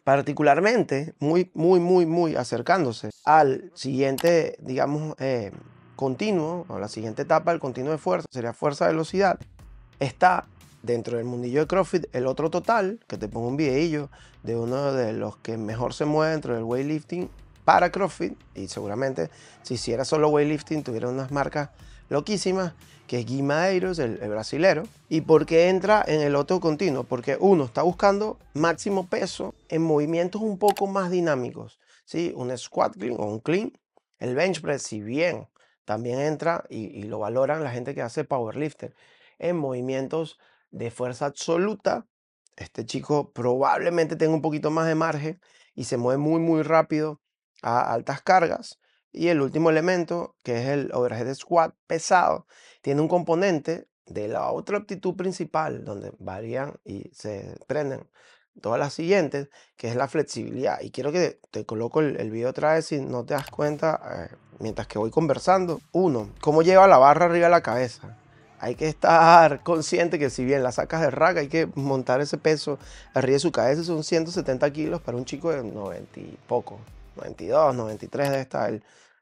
particularmente 0.08 1.12
muy, 1.18 1.50
muy, 1.52 1.80
muy, 1.80 2.06
muy 2.06 2.34
acercándose 2.34 3.10
al 3.26 3.70
siguiente, 3.74 4.56
digamos, 4.58 5.14
eh, 5.18 5.52
continuo, 5.96 6.64
o 6.68 6.78
la 6.78 6.88
siguiente 6.88 7.20
etapa 7.20 7.50
del 7.50 7.60
continuo 7.60 7.92
de 7.92 7.98
fuerza, 7.98 8.26
sería 8.30 8.54
fuerza-velocidad, 8.54 9.38
está 10.00 10.46
dentro 10.82 11.18
del 11.18 11.26
mundillo 11.26 11.60
de 11.60 11.66
CrossFit 11.66 12.06
el 12.14 12.26
otro 12.26 12.48
total, 12.48 13.00
que 13.06 13.18
te 13.18 13.28
pongo 13.28 13.48
un 13.48 13.58
videillo 13.58 14.08
de 14.44 14.56
uno 14.56 14.94
de 14.94 15.12
los 15.12 15.36
que 15.36 15.58
mejor 15.58 15.92
se 15.92 16.06
mueve 16.06 16.32
dentro 16.32 16.54
del 16.54 16.64
weightlifting 16.64 17.28
para 17.66 17.92
CrossFit, 17.92 18.32
y 18.54 18.68
seguramente 18.68 19.28
si 19.60 19.74
hiciera 19.74 20.06
solo 20.06 20.30
weightlifting 20.30 20.84
tuviera 20.84 21.10
unas 21.10 21.30
marcas 21.32 21.68
loquísimas, 22.08 22.72
que 23.08 23.18
es 23.18 23.30
Madeiros, 23.42 23.98
el, 23.98 24.16
brasilero. 24.18 24.84
¿Y 25.08 25.22
por 25.22 25.46
qué 25.46 25.68
entra 25.68 26.04
en 26.06 26.20
el 26.20 26.36
otro 26.36 26.60
continuo? 26.60 27.02
Porque 27.02 27.36
uno 27.40 27.64
está 27.64 27.82
buscando 27.82 28.38
máximo 28.54 29.08
peso 29.08 29.54
en 29.68 29.82
movimientos 29.82 30.42
un 30.42 30.58
poco 30.58 30.86
más 30.86 31.10
dinámicos. 31.10 31.80
¿sí? 32.04 32.32
Un 32.36 32.56
squat 32.56 32.96
clean 32.96 33.16
o 33.18 33.24
un 33.24 33.40
clean. 33.40 33.72
El 34.20 34.36
bench 34.36 34.60
press, 34.60 34.82
si 34.82 35.00
bien 35.00 35.48
también 35.84 36.20
entra 36.20 36.64
y, 36.68 36.84
y 36.86 37.04
lo 37.04 37.18
valoran 37.18 37.64
la 37.64 37.70
gente 37.70 37.94
que 37.94 38.02
hace 38.02 38.22
powerlifter 38.22 38.94
en 39.38 39.56
movimientos 39.56 40.38
de 40.70 40.90
fuerza 40.90 41.26
absoluta. 41.26 42.06
Este 42.56 42.84
chico 42.84 43.32
probablemente 43.32 44.16
tenga 44.16 44.34
un 44.34 44.42
poquito 44.42 44.70
más 44.70 44.86
de 44.86 44.94
margen 44.94 45.40
y 45.74 45.84
se 45.84 45.96
mueve 45.96 46.18
muy 46.18 46.40
muy 46.40 46.62
rápido 46.62 47.22
a 47.62 47.92
altas 47.92 48.20
cargas. 48.20 48.78
Y 49.18 49.30
el 49.30 49.40
último 49.40 49.68
elemento, 49.68 50.36
que 50.44 50.62
es 50.62 50.68
el 50.68 50.92
overhead 50.94 51.34
squat 51.34 51.74
pesado, 51.88 52.46
tiene 52.82 53.00
un 53.00 53.08
componente 53.08 53.88
de 54.06 54.28
la 54.28 54.52
otra 54.52 54.78
aptitud 54.78 55.16
principal, 55.16 55.84
donde 55.84 56.12
varían 56.20 56.78
y 56.84 57.10
se 57.12 57.56
prenden 57.66 58.06
todas 58.60 58.78
las 58.78 58.94
siguientes, 58.94 59.48
que 59.76 59.88
es 59.88 59.96
la 59.96 60.06
flexibilidad. 60.06 60.80
Y 60.82 60.92
quiero 60.92 61.10
que 61.10 61.40
te 61.50 61.66
coloco 61.66 61.98
el, 61.98 62.30
video 62.30 62.50
otra 62.50 62.74
vez 62.74 62.86
si 62.86 63.00
no 63.00 63.24
te 63.24 63.34
das 63.34 63.50
cuenta, 63.50 64.00
eh, 64.30 64.36
mientras 64.60 64.86
que 64.86 65.00
voy 65.00 65.10
conversando. 65.10 65.80
Uno, 65.90 66.30
cómo 66.40 66.62
lleva 66.62 66.86
la 66.86 66.98
barra 66.98 67.26
arriba 67.26 67.46
de 67.46 67.50
la 67.50 67.60
cabeza. 67.60 68.16
hay 68.60 68.76
que 68.76 68.86
estar 68.86 69.62
consciente 69.64 70.20
que 70.20 70.30
si 70.30 70.44
bien 70.44 70.62
la 70.62 70.70
sacas 70.70 71.00
de 71.00 71.10
rack, 71.10 71.38
hay 71.38 71.48
que 71.48 71.68
montar 71.74 72.20
ese 72.20 72.38
peso 72.38 72.78
arriba 73.14 73.32
de 73.32 73.40
su 73.40 73.50
cabeza. 73.50 73.82
Son 73.82 74.04
170 74.04 74.72
kilos 74.72 75.00
para 75.00 75.18
un 75.18 75.24
chico 75.24 75.50
de 75.50 75.64
90 75.64 76.20
y 76.20 76.38
poco, 76.46 76.78
92, 77.16 77.74
93 77.74 78.30
de 78.30 78.40
esta. 78.42 78.70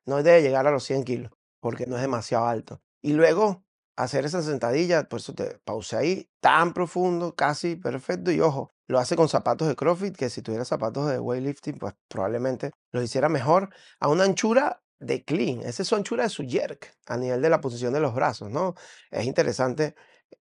No 0.06 0.22
debe 0.22 0.42
llegar 0.42 0.66
a 0.66 0.70
los 0.70 0.84
100 0.84 1.04
kilos 1.04 1.32
porque 1.60 1.86
no 1.86 1.96
es 1.96 2.02
demasiado 2.02 2.46
alto. 2.46 2.80
Y 3.02 3.12
luego 3.12 3.64
hacer 3.96 4.25
esa 4.25 4.42
sentadilla, 4.42 5.08
por 5.08 5.20
eso 5.20 5.34
te 5.34 5.58
pause 5.64 5.94
ahí, 5.94 6.30
tan 6.40 6.72
profundo, 6.72 7.34
casi 7.34 7.76
perfecto. 7.76 8.30
Y 8.30 8.40
ojo, 8.40 8.72
lo 8.86 8.98
hace 8.98 9.16
con 9.16 9.28
zapatos 9.28 9.66
de 9.66 9.75
CrossFit, 9.75 10.16
que 10.16 10.30
si 10.30 10.42
tuviera 10.42 10.64
zapatos 10.64 11.08
de 11.08 11.18
weightlifting, 11.18 11.78
pues 11.78 11.94
probablemente 12.08 12.70
lo 12.92 13.02
hiciera 13.02 13.28
mejor 13.28 13.70
a 13.98 14.08
una 14.08 14.25
anchura 14.25 14.82
de 14.98 15.25
clean. 15.25 15.60
Esa 15.60 15.82
es 15.82 15.88
su 15.88 15.96
anchura 15.96 16.25
de 16.25 16.30
su 16.30 16.44
jerk 16.44 16.96
a 17.06 17.16
nivel 17.16 17.42
de 17.42 17.50
la 17.50 17.60
posición 17.60 17.92
de 17.92 18.00
los 18.00 18.14
brazos, 18.14 18.50
¿no? 18.50 18.75
Es 19.10 19.25
interesante 19.25 19.94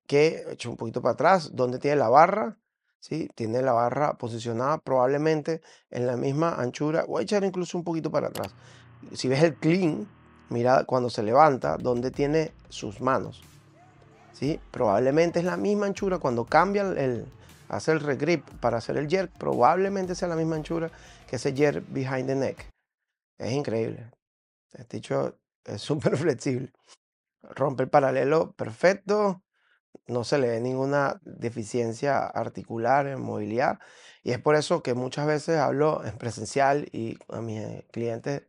que 0.07 0.45
eche 0.51 0.69
un 0.69 0.77
poquito 0.77 1.01
para 1.01 1.13
atrás, 1.13 1.51
donde 1.53 1.79
tiene 1.79 1.97
la 1.97 2.09
barra, 2.09 2.57
¿sí? 2.99 3.29
Tiene 3.35 3.61
la 3.61 3.73
barra 3.73 4.17
posicionada 4.17 4.77
probablemente 4.79 5.61
en 5.89 6.07
la 6.07 6.17
misma 6.17 6.55
anchura. 6.55 7.05
Voy 7.05 7.21
a 7.21 7.23
echar 7.23 7.43
incluso 7.43 7.77
un 7.77 7.83
poquito 7.83 8.11
para 8.11 8.27
atrás. 8.27 8.53
Si 9.13 9.27
ves 9.27 9.43
el 9.43 9.55
clean, 9.55 10.07
mira 10.49 10.83
cuando 10.85 11.09
se 11.09 11.23
levanta, 11.23 11.77
donde 11.77 12.11
tiene 12.11 12.51
sus 12.69 13.01
manos. 13.01 13.43
¿Sí? 14.33 14.59
Probablemente 14.71 15.39
es 15.39 15.45
la 15.45 15.57
misma 15.57 15.85
anchura 15.85 16.19
cuando 16.19 16.45
cambia 16.45 16.81
el, 16.81 17.25
hace 17.69 17.91
el 17.91 17.99
regrip 17.99 18.47
para 18.59 18.77
hacer 18.77 18.97
el 18.97 19.07
jerk, 19.07 19.31
probablemente 19.37 20.15
sea 20.15 20.27
la 20.27 20.35
misma 20.35 20.57
anchura 20.57 20.91
que 21.27 21.37
ese 21.37 21.55
jerk 21.55 21.85
behind 21.89 22.27
the 22.27 22.35
neck. 22.35 22.69
Es 23.37 23.51
increíble. 23.51 24.11
Este 24.73 24.97
dicho 24.97 25.37
es 25.63 25.81
súper 25.81 26.17
flexible. 26.17 26.71
Rompe 27.41 27.83
el 27.83 27.89
paralelo 27.89 28.53
perfecto. 28.53 29.41
No 30.07 30.23
se 30.23 30.37
le 30.37 30.49
ve 30.49 30.59
ninguna 30.59 31.19
deficiencia 31.23 32.25
articular 32.25 33.07
en 33.07 33.21
movilidad. 33.21 33.79
Y 34.23 34.31
es 34.31 34.39
por 34.39 34.55
eso 34.55 34.83
que 34.83 34.93
muchas 34.93 35.25
veces 35.25 35.57
hablo 35.57 36.03
en 36.03 36.17
presencial 36.17 36.87
y 36.91 37.17
a 37.29 37.41
mis 37.41 37.61
clientes 37.91 38.43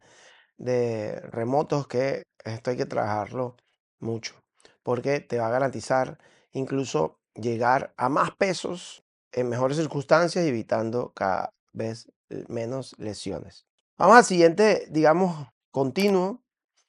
de 0.59 1.21
remotos 1.21 1.87
que 1.87 2.25
esto 2.45 2.71
hay 2.71 2.77
que 2.77 2.87
trabajarlo 2.87 3.57
mucho. 3.99 4.35
Porque 4.83 5.21
te 5.21 5.39
va 5.39 5.49
a 5.49 5.51
garantizar 5.51 6.19
incluso 6.53 7.19
llegar 7.35 7.93
a 7.97 8.09
más 8.09 8.31
pesos 8.37 9.05
en 9.33 9.49
mejores 9.49 9.77
circunstancias, 9.77 10.45
evitando 10.45 11.13
cada 11.15 11.53
vez 11.73 12.11
menos 12.49 12.95
lesiones. 12.99 13.67
Vamos 13.99 14.17
al 14.17 14.25
siguiente, 14.25 14.87
digamos, 14.91 15.49
continuo, 15.71 16.43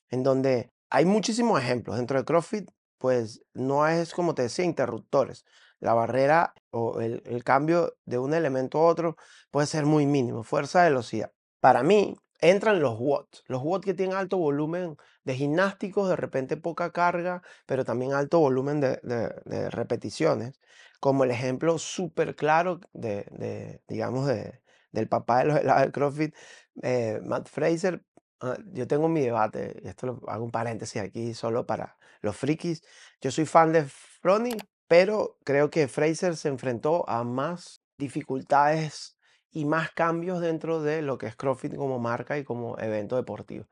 en 0.09 0.23
donde 0.23 0.71
hay 0.89 1.05
muchísimos 1.05 1.59
ejemplos. 1.59 1.97
Dentro 1.97 2.17
de 2.17 2.25
CrossFit, 2.25 2.71
pues 2.97 3.41
no 3.53 3.87
es, 3.87 4.13
como 4.13 4.33
te 4.33 4.43
decía, 4.43 4.65
interruptores. 4.65 5.45
La 5.79 5.93
barrera 5.93 6.53
o 6.71 7.01
el, 7.01 7.21
el 7.25 7.43
cambio 7.43 7.95
de 8.05 8.17
un 8.17 8.33
elemento 8.33 8.79
a 8.79 8.85
otro 8.85 9.15
puede 9.51 9.67
ser 9.67 9.85
muy 9.85 10.05
mínimo, 10.05 10.43
fuerza, 10.43 10.83
velocidad. 10.83 11.31
Para 11.59 11.83
mí, 11.83 12.17
entran 12.39 12.79
los 12.81 12.97
watts. 12.99 13.43
Los 13.47 13.61
watts 13.63 13.85
que 13.85 13.93
tienen 13.93 14.15
alto 14.15 14.37
volumen 14.37 14.97
de 15.23 15.35
gimnásticos, 15.35 16.09
de 16.09 16.15
repente 16.15 16.57
poca 16.57 16.91
carga, 16.91 17.41
pero 17.65 17.85
también 17.85 18.13
alto 18.13 18.39
volumen 18.39 18.79
de, 18.81 19.69
repeticiones. 19.71 20.59
Como 20.99 21.23
el 21.23 21.31
ejemplo 21.31 21.77
súper 21.77 22.35
claro 22.35 22.79
de, 22.93 23.25
de, 23.31 23.81
del 24.91 25.07
papá 25.07 25.39
de 25.39 25.45
los 25.45 25.63
del 25.63 25.91
CrossFit, 25.91 26.35
eh, 26.81 27.19
Matt 27.23 27.49
Fraser, 27.49 28.01
Ah, 28.39 28.57
yo 28.73 28.85
tengo 28.87 29.09
mi 29.09 29.21
debate, 29.21 29.81
esto 29.87 30.05
lo 30.05 30.21
hago 30.27 30.45
un 30.45 30.51
paréntesis 30.51 31.01
aquí 31.01 31.33
solo 31.33 31.65
para 31.65 31.97
los 32.21 32.35
frikis. 32.37 32.83
Yo 33.19 33.31
soy 33.31 33.45
fan 33.45 33.71
de 33.73 33.85
Froning, 33.85 34.57
pero 34.87 35.37
creo 35.43 35.69
que 35.71 35.87
Fraser 35.87 36.35
se 36.37 36.49
enfrentó 36.49 37.07
a 37.09 37.23
más 37.23 37.81
dificultades 37.97 39.16
y 39.57 39.65
más 39.65 39.89
cambios 39.89 40.39
dentro 40.39 40.83
de 40.83 41.01
lo 41.01 41.17
que 41.17 41.25
es 41.25 41.35
CrossFit 41.35 41.75
como 41.75 41.97
marca 41.97 42.37
y 42.37 42.43
como 42.43 42.77
evento 42.77 43.15
deportivo. 43.15 43.65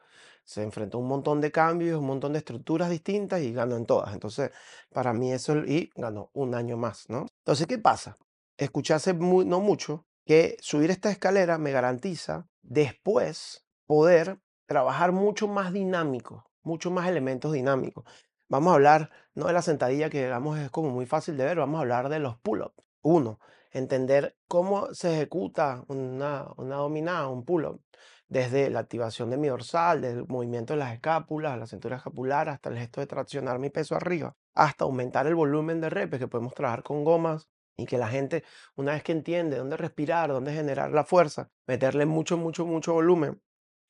Se 0.43 0.63
enfrentó 0.63 0.97
a 0.97 1.01
un 1.01 1.07
montón 1.07 1.41
de 1.41 1.51
cambios, 1.51 1.99
un 1.99 2.07
montón 2.07 2.33
de 2.33 2.39
estructuras 2.39 2.89
distintas 2.89 3.41
y 3.41 3.53
ganó 3.53 3.77
en 3.77 3.85
todas. 3.85 4.11
Entonces, 4.11 4.49
para 4.91 5.13
mí 5.13 5.31
eso, 5.31 5.57
y 5.57 5.91
ganó 5.95 6.31
un 6.33 6.55
año 6.55 6.75
más, 6.75 7.07
¿no? 7.07 7.27
Entonces, 7.37 7.67
¿qué 7.67 7.77
pasa? 7.77 8.17
Escuché 8.57 8.95
no 9.13 9.59
mucho 9.59 10.07
que 10.25 10.57
subir 10.59 10.89
esta 10.89 11.11
escalera 11.11 11.59
me 11.59 11.71
garantiza 11.71 12.47
después 12.63 13.63
poder 13.85 14.39
trabajar 14.65 15.11
mucho 15.11 15.47
más 15.47 15.71
dinámico, 15.71 16.49
mucho 16.63 16.89
más 16.89 17.07
elementos 17.07 17.53
dinámicos. 17.53 18.05
Vamos 18.49 18.71
a 18.71 18.75
hablar, 18.75 19.11
no 19.35 19.45
de 19.45 19.53
la 19.53 19.61
sentadilla 19.61 20.09
que 20.09 20.23
digamos 20.23 20.57
es 20.57 20.71
como 20.71 20.89
muy 20.89 21.05
fácil 21.05 21.37
de 21.37 21.45
ver, 21.45 21.57
vamos 21.57 21.77
a 21.77 21.81
hablar 21.81 22.09
de 22.09 22.17
los 22.17 22.39
pull-ups. 22.39 22.73
Uno, 23.05 23.39
entender 23.69 24.35
cómo 24.47 24.91
se 24.95 25.13
ejecuta 25.13 25.83
una, 25.89 26.47
una 26.57 26.77
dominada, 26.77 27.27
un 27.27 27.45
pull-up, 27.45 27.79
desde 28.27 28.71
la 28.71 28.79
activación 28.79 29.29
de 29.29 29.37
mi 29.37 29.47
dorsal, 29.47 30.01
desde 30.01 30.21
el 30.21 30.27
movimiento 30.27 30.73
de 30.73 30.79
las 30.79 30.91
escápulas, 30.91 31.59
la 31.59 31.67
cintura 31.67 31.97
escapular, 31.97 32.49
hasta 32.49 32.69
el 32.69 32.79
gesto 32.79 33.01
de 33.01 33.05
traccionar 33.05 33.59
mi 33.59 33.69
peso 33.69 33.95
arriba, 33.95 34.35
hasta 34.55 34.85
aumentar 34.85 35.27
el 35.27 35.35
volumen 35.35 35.81
de 35.81 35.91
repes 35.91 36.19
que 36.19 36.27
podemos 36.27 36.55
trabajar 36.55 36.81
con 36.81 37.03
gomas 37.03 37.47
y 37.77 37.85
que 37.85 37.99
la 37.99 38.07
gente, 38.07 38.43
una 38.75 38.93
vez 38.93 39.03
que 39.03 39.11
entiende 39.11 39.57
dónde 39.57 39.77
respirar, 39.77 40.31
dónde 40.31 40.51
generar 40.51 40.89
la 40.91 41.03
fuerza, 41.03 41.51
meterle 41.67 42.07
mucho, 42.07 42.37
mucho, 42.37 42.65
mucho 42.65 42.93
volumen, 42.93 43.39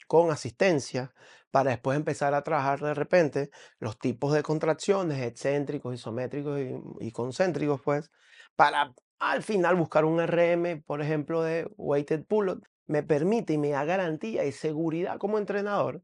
con 0.07 0.29
asistencia 0.29 1.13
para 1.51 1.69
después 1.71 1.95
empezar 1.95 2.33
a 2.33 2.43
trabajar 2.43 2.81
de 2.81 2.93
repente 2.93 3.49
los 3.79 3.97
tipos 3.97 4.33
de 4.33 4.43
contracciones 4.43 5.25
excéntricos, 5.25 5.95
isométricos 5.95 6.59
y, 6.99 7.11
concéntricos, 7.13 7.79
pues, 7.81 8.11
para 8.57 8.93
al 9.19 9.43
final 9.43 9.75
buscar 9.75 10.05
un 10.05 10.19
RM, 10.19 10.83
por 10.85 11.01
ejemplo, 11.01 11.41
de 11.41 11.69
weighted 11.77 12.25
pull-up, 12.25 12.67
me 12.87 13.03
permite 13.03 13.53
y 13.53 13.57
me 13.57 13.69
da 13.69 13.85
garantía 13.85 14.45
y 14.45 14.51
seguridad 14.51 15.17
como 15.17 15.37
entrenador 15.37 16.03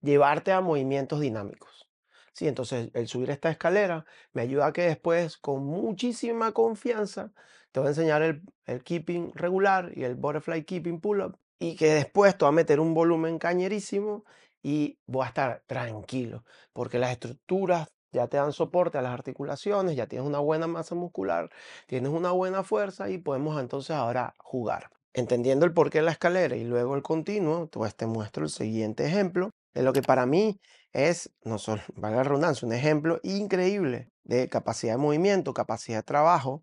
llevarte 0.00 0.52
a 0.52 0.60
movimientos 0.60 1.20
dinámicos. 1.20 1.88
Sí, 2.32 2.46
entonces 2.46 2.90
el 2.94 3.08
subir 3.08 3.30
esta 3.30 3.50
escalera 3.50 4.04
me 4.32 4.42
ayuda 4.42 4.66
a 4.66 4.72
que 4.72 4.82
después, 4.82 5.38
con 5.38 5.64
muchísima 5.64 6.52
confianza, 6.52 7.32
te 7.72 7.80
voy 7.80 7.88
a 7.88 7.90
enseñar 7.90 8.22
el, 8.22 8.42
keeping 8.84 9.32
regular 9.34 9.92
y 9.96 10.04
el 10.04 10.14
butterfly 10.14 10.64
keeping 10.64 11.00
pull-up 11.00 11.36
y 11.58 11.74
que 11.76 11.90
después 11.94 12.38
te 12.38 12.44
va 12.44 12.50
a 12.50 12.52
meter 12.52 12.78
un 12.80 12.94
volumen 12.94 13.38
cañerísimo 13.38 14.24
y 14.62 14.98
voy 15.06 15.24
a 15.24 15.28
estar 15.28 15.64
tranquilo, 15.66 16.44
porque 16.72 16.98
las 16.98 17.10
estructuras 17.10 17.88
ya 18.12 18.26
te 18.28 18.36
dan 18.36 18.52
soporte 18.52 18.98
a 18.98 19.02
las 19.02 19.12
articulaciones, 19.12 19.96
ya 19.96 20.06
tienes 20.06 20.26
una 20.26 20.38
buena 20.38 20.66
masa 20.66 20.94
muscular, 20.94 21.50
tienes 21.86 22.10
una 22.10 22.32
buena 22.32 22.62
fuerza 22.62 23.10
y 23.10 23.18
podemos 23.18 23.60
entonces 23.60 23.90
ahora 23.90 24.34
jugar. 24.38 24.90
Entendiendo 25.12 25.66
el 25.66 25.72
porqué 25.72 25.98
de 25.98 26.04
la 26.04 26.12
escalera 26.12 26.56
y 26.56 26.64
luego 26.64 26.94
el 26.94 27.02
continuo, 27.02 27.68
pues 27.68 27.94
te 27.96 28.06
muestro 28.06 28.44
el 28.44 28.50
siguiente 28.50 29.06
ejemplo 29.06 29.50
de 29.74 29.82
lo 29.82 29.92
que 29.92 30.02
para 30.02 30.26
mí 30.26 30.60
es, 30.92 31.30
no 31.44 31.58
solo, 31.58 31.82
valga 31.96 32.18
la 32.18 32.24
redundancia, 32.24 32.66
un 32.66 32.74
ejemplo 32.74 33.20
increíble 33.22 34.10
de 34.24 34.48
capacidad 34.48 34.94
de 34.94 34.98
movimiento, 34.98 35.54
capacidad 35.54 35.98
de 35.98 36.02
trabajo 36.04 36.62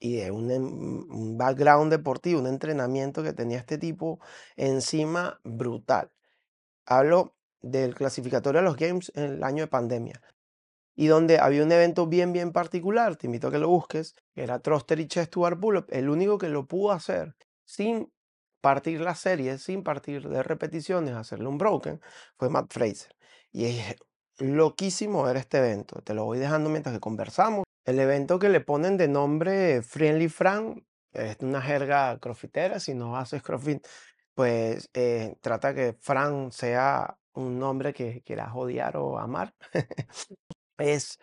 y 0.00 0.16
de 0.16 0.30
un, 0.30 1.36
background 1.36 1.90
deportivo, 1.90 2.40
un 2.40 2.46
entrenamiento 2.46 3.22
que 3.22 3.32
tenía 3.32 3.58
este 3.58 3.78
tipo 3.78 4.20
encima 4.56 5.40
brutal. 5.42 6.10
Hablo 6.86 7.34
del 7.60 7.94
clasificatorio 7.94 8.60
de 8.60 8.64
los 8.64 8.76
Games 8.76 9.10
en 9.14 9.24
el 9.24 9.44
año 9.44 9.64
de 9.64 9.66
pandemia 9.66 10.22
y 10.98 11.06
donde 11.06 11.38
había 11.38 11.62
un 11.62 11.70
evento 11.70 12.08
bien, 12.08 12.32
bien 12.32 12.52
particular, 12.52 13.14
te 13.16 13.26
invito 13.26 13.48
a 13.48 13.50
que 13.52 13.58
lo 13.58 13.68
busques, 13.68 14.16
que 14.34 14.42
era 14.42 14.58
Thruster 14.58 14.98
y 14.98 15.06
Chest 15.06 15.30
to 15.30 15.46
el 15.90 16.08
único 16.08 16.38
que 16.38 16.48
lo 16.48 16.66
pudo 16.66 16.90
hacer 16.90 17.36
sin 17.64 18.12
partir 18.60 19.00
la 19.00 19.14
serie, 19.14 19.58
sin 19.58 19.84
partir 19.84 20.28
de 20.28 20.42
repeticiones, 20.42 21.14
hacerle 21.14 21.46
un 21.46 21.58
broken, 21.58 22.00
fue 22.36 22.48
Matt 22.50 22.72
Fraser. 22.72 23.14
Y 23.52 23.66
es 23.66 23.96
loquísimo 24.38 25.22
ver 25.22 25.36
este 25.36 25.58
evento, 25.58 26.02
te 26.02 26.14
lo 26.14 26.24
voy 26.24 26.38
dejando 26.38 26.68
mientras 26.68 26.94
que 26.94 27.00
conversamos 27.00 27.64
el 27.84 28.00
evento 28.00 28.38
que 28.38 28.50
le 28.50 28.60
ponen 28.60 28.98
de 28.98 29.08
nombre 29.08 29.80
Friendly 29.80 30.28
Frank 30.28 30.84
es 31.12 31.38
una 31.40 31.62
jerga 31.62 32.18
crossfitera. 32.18 32.80
Si 32.80 32.92
no 32.92 33.16
haces 33.16 33.42
crossfit, 33.42 33.86
pues 34.34 34.90
eh, 34.92 35.36
trata 35.40 35.74
que 35.74 35.94
Frank 35.98 36.52
sea 36.52 37.18
un 37.32 37.58
nombre 37.58 37.94
que 37.94 38.22
quieras 38.22 38.50
odiar 38.54 38.98
o 38.98 39.18
amar. 39.18 39.54
es 40.78 41.18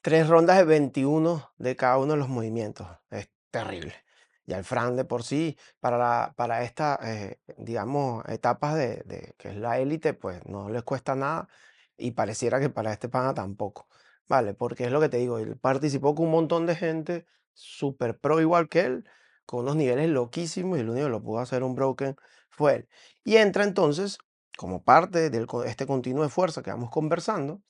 tres 0.00 0.28
rondas 0.28 0.58
de 0.58 0.64
21 0.64 1.52
de 1.58 1.76
cada 1.76 1.98
uno 1.98 2.12
de 2.12 2.18
los 2.18 2.28
movimientos. 2.28 2.86
Es 3.10 3.30
terrible. 3.50 3.94
Y 4.46 4.52
al 4.52 4.64
Frank 4.64 4.94
de 4.94 5.04
por 5.04 5.24
sí, 5.24 5.58
para, 5.80 5.98
la, 5.98 6.34
para 6.36 6.62
estas, 6.62 6.98
eh, 7.04 7.40
digamos, 7.58 8.24
etapas 8.28 8.76
de, 8.76 9.02
de, 9.04 9.34
que 9.38 9.48
es 9.48 9.56
la 9.56 9.78
élite, 9.80 10.14
pues 10.14 10.44
no 10.46 10.68
les 10.70 10.84
cuesta 10.84 11.14
nada 11.16 11.48
y 11.96 12.12
pareciera 12.12 12.60
que 12.60 12.70
para 12.70 12.92
este 12.92 13.08
pana 13.08 13.34
tampoco. 13.34 13.88
Vale, 14.28 14.54
porque 14.54 14.84
es 14.84 14.92
lo 14.92 15.00
que 15.00 15.08
te 15.08 15.18
digo, 15.18 15.38
él 15.38 15.56
participó 15.56 16.14
con 16.14 16.26
un 16.26 16.32
montón 16.32 16.66
de 16.66 16.76
gente 16.76 17.26
super 17.54 18.18
pro 18.18 18.40
igual 18.40 18.68
que 18.68 18.80
él, 18.80 19.08
con 19.46 19.60
unos 19.60 19.76
niveles 19.76 20.08
loquísimos 20.10 20.78
y 20.78 20.80
el 20.82 20.90
único 20.90 21.06
que 21.06 21.10
lo 21.10 21.22
pudo 21.22 21.40
hacer 21.40 21.62
un 21.62 21.74
broken 21.74 22.16
fue 22.50 22.74
él. 22.76 22.88
Y 23.24 23.36
entra 23.36 23.64
entonces, 23.64 24.18
como 24.56 24.82
parte 24.84 25.30
de 25.30 25.46
este 25.66 25.86
continuo 25.86 26.22
de 26.22 26.28
fuerza 26.28 26.62
que 26.62 26.70
vamos 26.70 26.90
conversando, 26.90 27.62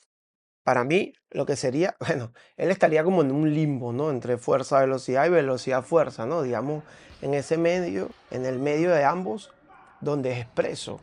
para 0.66 0.82
mí, 0.82 1.12
lo 1.30 1.46
que 1.46 1.54
sería, 1.54 1.94
bueno, 2.04 2.32
él 2.56 2.72
estaría 2.72 3.04
como 3.04 3.22
en 3.22 3.30
un 3.30 3.54
limbo, 3.54 3.92
¿no? 3.92 4.10
Entre 4.10 4.36
fuerza, 4.36 4.80
velocidad 4.80 5.24
y 5.24 5.28
velocidad, 5.28 5.84
fuerza, 5.84 6.26
¿no? 6.26 6.42
Digamos, 6.42 6.82
en 7.22 7.34
ese 7.34 7.56
medio, 7.56 8.10
en 8.32 8.44
el 8.44 8.58
medio 8.58 8.90
de 8.90 9.04
ambos, 9.04 9.52
donde 10.00 10.40
expreso 10.40 10.98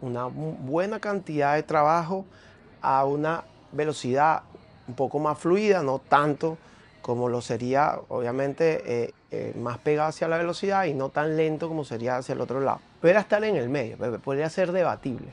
una 0.00 0.24
buena 0.26 0.98
cantidad 0.98 1.54
de 1.54 1.62
trabajo 1.62 2.26
a 2.82 3.04
una 3.04 3.44
velocidad 3.70 4.42
un 4.88 4.96
poco 4.96 5.20
más 5.20 5.38
fluida, 5.38 5.84
no 5.84 6.00
tanto 6.00 6.58
como 7.00 7.28
lo 7.28 7.40
sería, 7.40 8.00
obviamente, 8.08 8.82
eh, 9.04 9.12
eh, 9.30 9.54
más 9.56 9.78
pegado 9.78 10.08
hacia 10.08 10.26
la 10.26 10.38
velocidad 10.38 10.86
y 10.86 10.94
no 10.94 11.10
tan 11.10 11.36
lento 11.36 11.68
como 11.68 11.84
sería 11.84 12.16
hacia 12.16 12.32
el 12.32 12.40
otro 12.40 12.58
lado. 12.58 12.80
Podría 13.00 13.20
estar 13.20 13.44
en 13.44 13.54
el 13.54 13.68
medio, 13.68 13.96
podría 14.20 14.50
ser 14.50 14.72
debatible, 14.72 15.28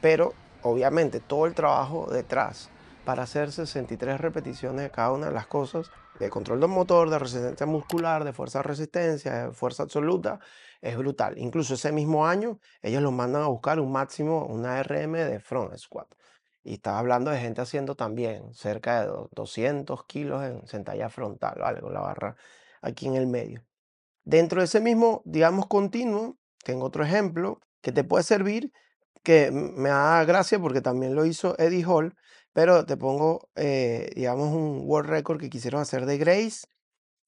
pero 0.00 0.32
obviamente 0.62 1.20
todo 1.20 1.44
el 1.44 1.54
trabajo 1.54 2.08
detrás 2.10 2.70
para 3.06 3.22
hacer 3.22 3.52
63 3.52 4.20
repeticiones 4.20 4.82
de 4.82 4.90
cada 4.90 5.12
una 5.12 5.26
de 5.26 5.32
las 5.32 5.46
cosas, 5.46 5.92
de 6.18 6.28
control 6.28 6.58
del 6.58 6.68
motor, 6.68 7.08
de 7.08 7.20
resistencia 7.20 7.64
muscular, 7.64 8.24
de 8.24 8.32
fuerza 8.32 8.62
resistencia, 8.62 9.46
de 9.46 9.52
fuerza 9.52 9.84
absoluta, 9.84 10.40
es 10.82 10.96
brutal. 10.98 11.38
Incluso 11.38 11.74
ese 11.74 11.92
mismo 11.92 12.26
año, 12.26 12.58
ellos 12.82 13.00
los 13.02 13.12
mandan 13.12 13.42
a 13.42 13.46
buscar 13.46 13.78
un 13.78 13.92
máximo, 13.92 14.44
una 14.44 14.82
RM 14.82 15.12
de 15.12 15.38
front 15.38 15.76
squat. 15.76 16.08
Y 16.64 16.74
estaba 16.74 16.98
hablando 16.98 17.30
de 17.30 17.38
gente 17.38 17.60
haciendo 17.60 17.94
también 17.94 18.52
cerca 18.52 19.06
de 19.06 19.12
200 19.30 20.04
kilos 20.06 20.42
en 20.42 20.66
sentalla 20.66 21.08
frontal, 21.08 21.60
¿vale? 21.60 21.80
Con 21.80 21.94
la 21.94 22.00
barra 22.00 22.34
aquí 22.82 23.06
en 23.06 23.14
el 23.14 23.28
medio. 23.28 23.64
Dentro 24.24 24.60
de 24.60 24.64
ese 24.64 24.80
mismo, 24.80 25.22
digamos, 25.24 25.68
continuo, 25.68 26.38
tengo 26.64 26.86
otro 26.86 27.04
ejemplo 27.04 27.60
que 27.82 27.92
te 27.92 28.02
puede 28.02 28.24
servir, 28.24 28.72
que 29.22 29.52
me 29.52 29.90
da 29.90 30.24
gracia 30.24 30.58
porque 30.58 30.80
también 30.80 31.14
lo 31.14 31.24
hizo 31.24 31.56
Eddie 31.58 31.84
Hall, 31.84 32.16
pero 32.56 32.86
te 32.86 32.96
pongo, 32.96 33.50
eh, 33.54 34.10
digamos, 34.16 34.48
un 34.48 34.84
world 34.86 35.10
record 35.10 35.38
que 35.38 35.50
quisieron 35.50 35.82
hacer 35.82 36.06
de 36.06 36.16
Grace 36.16 36.66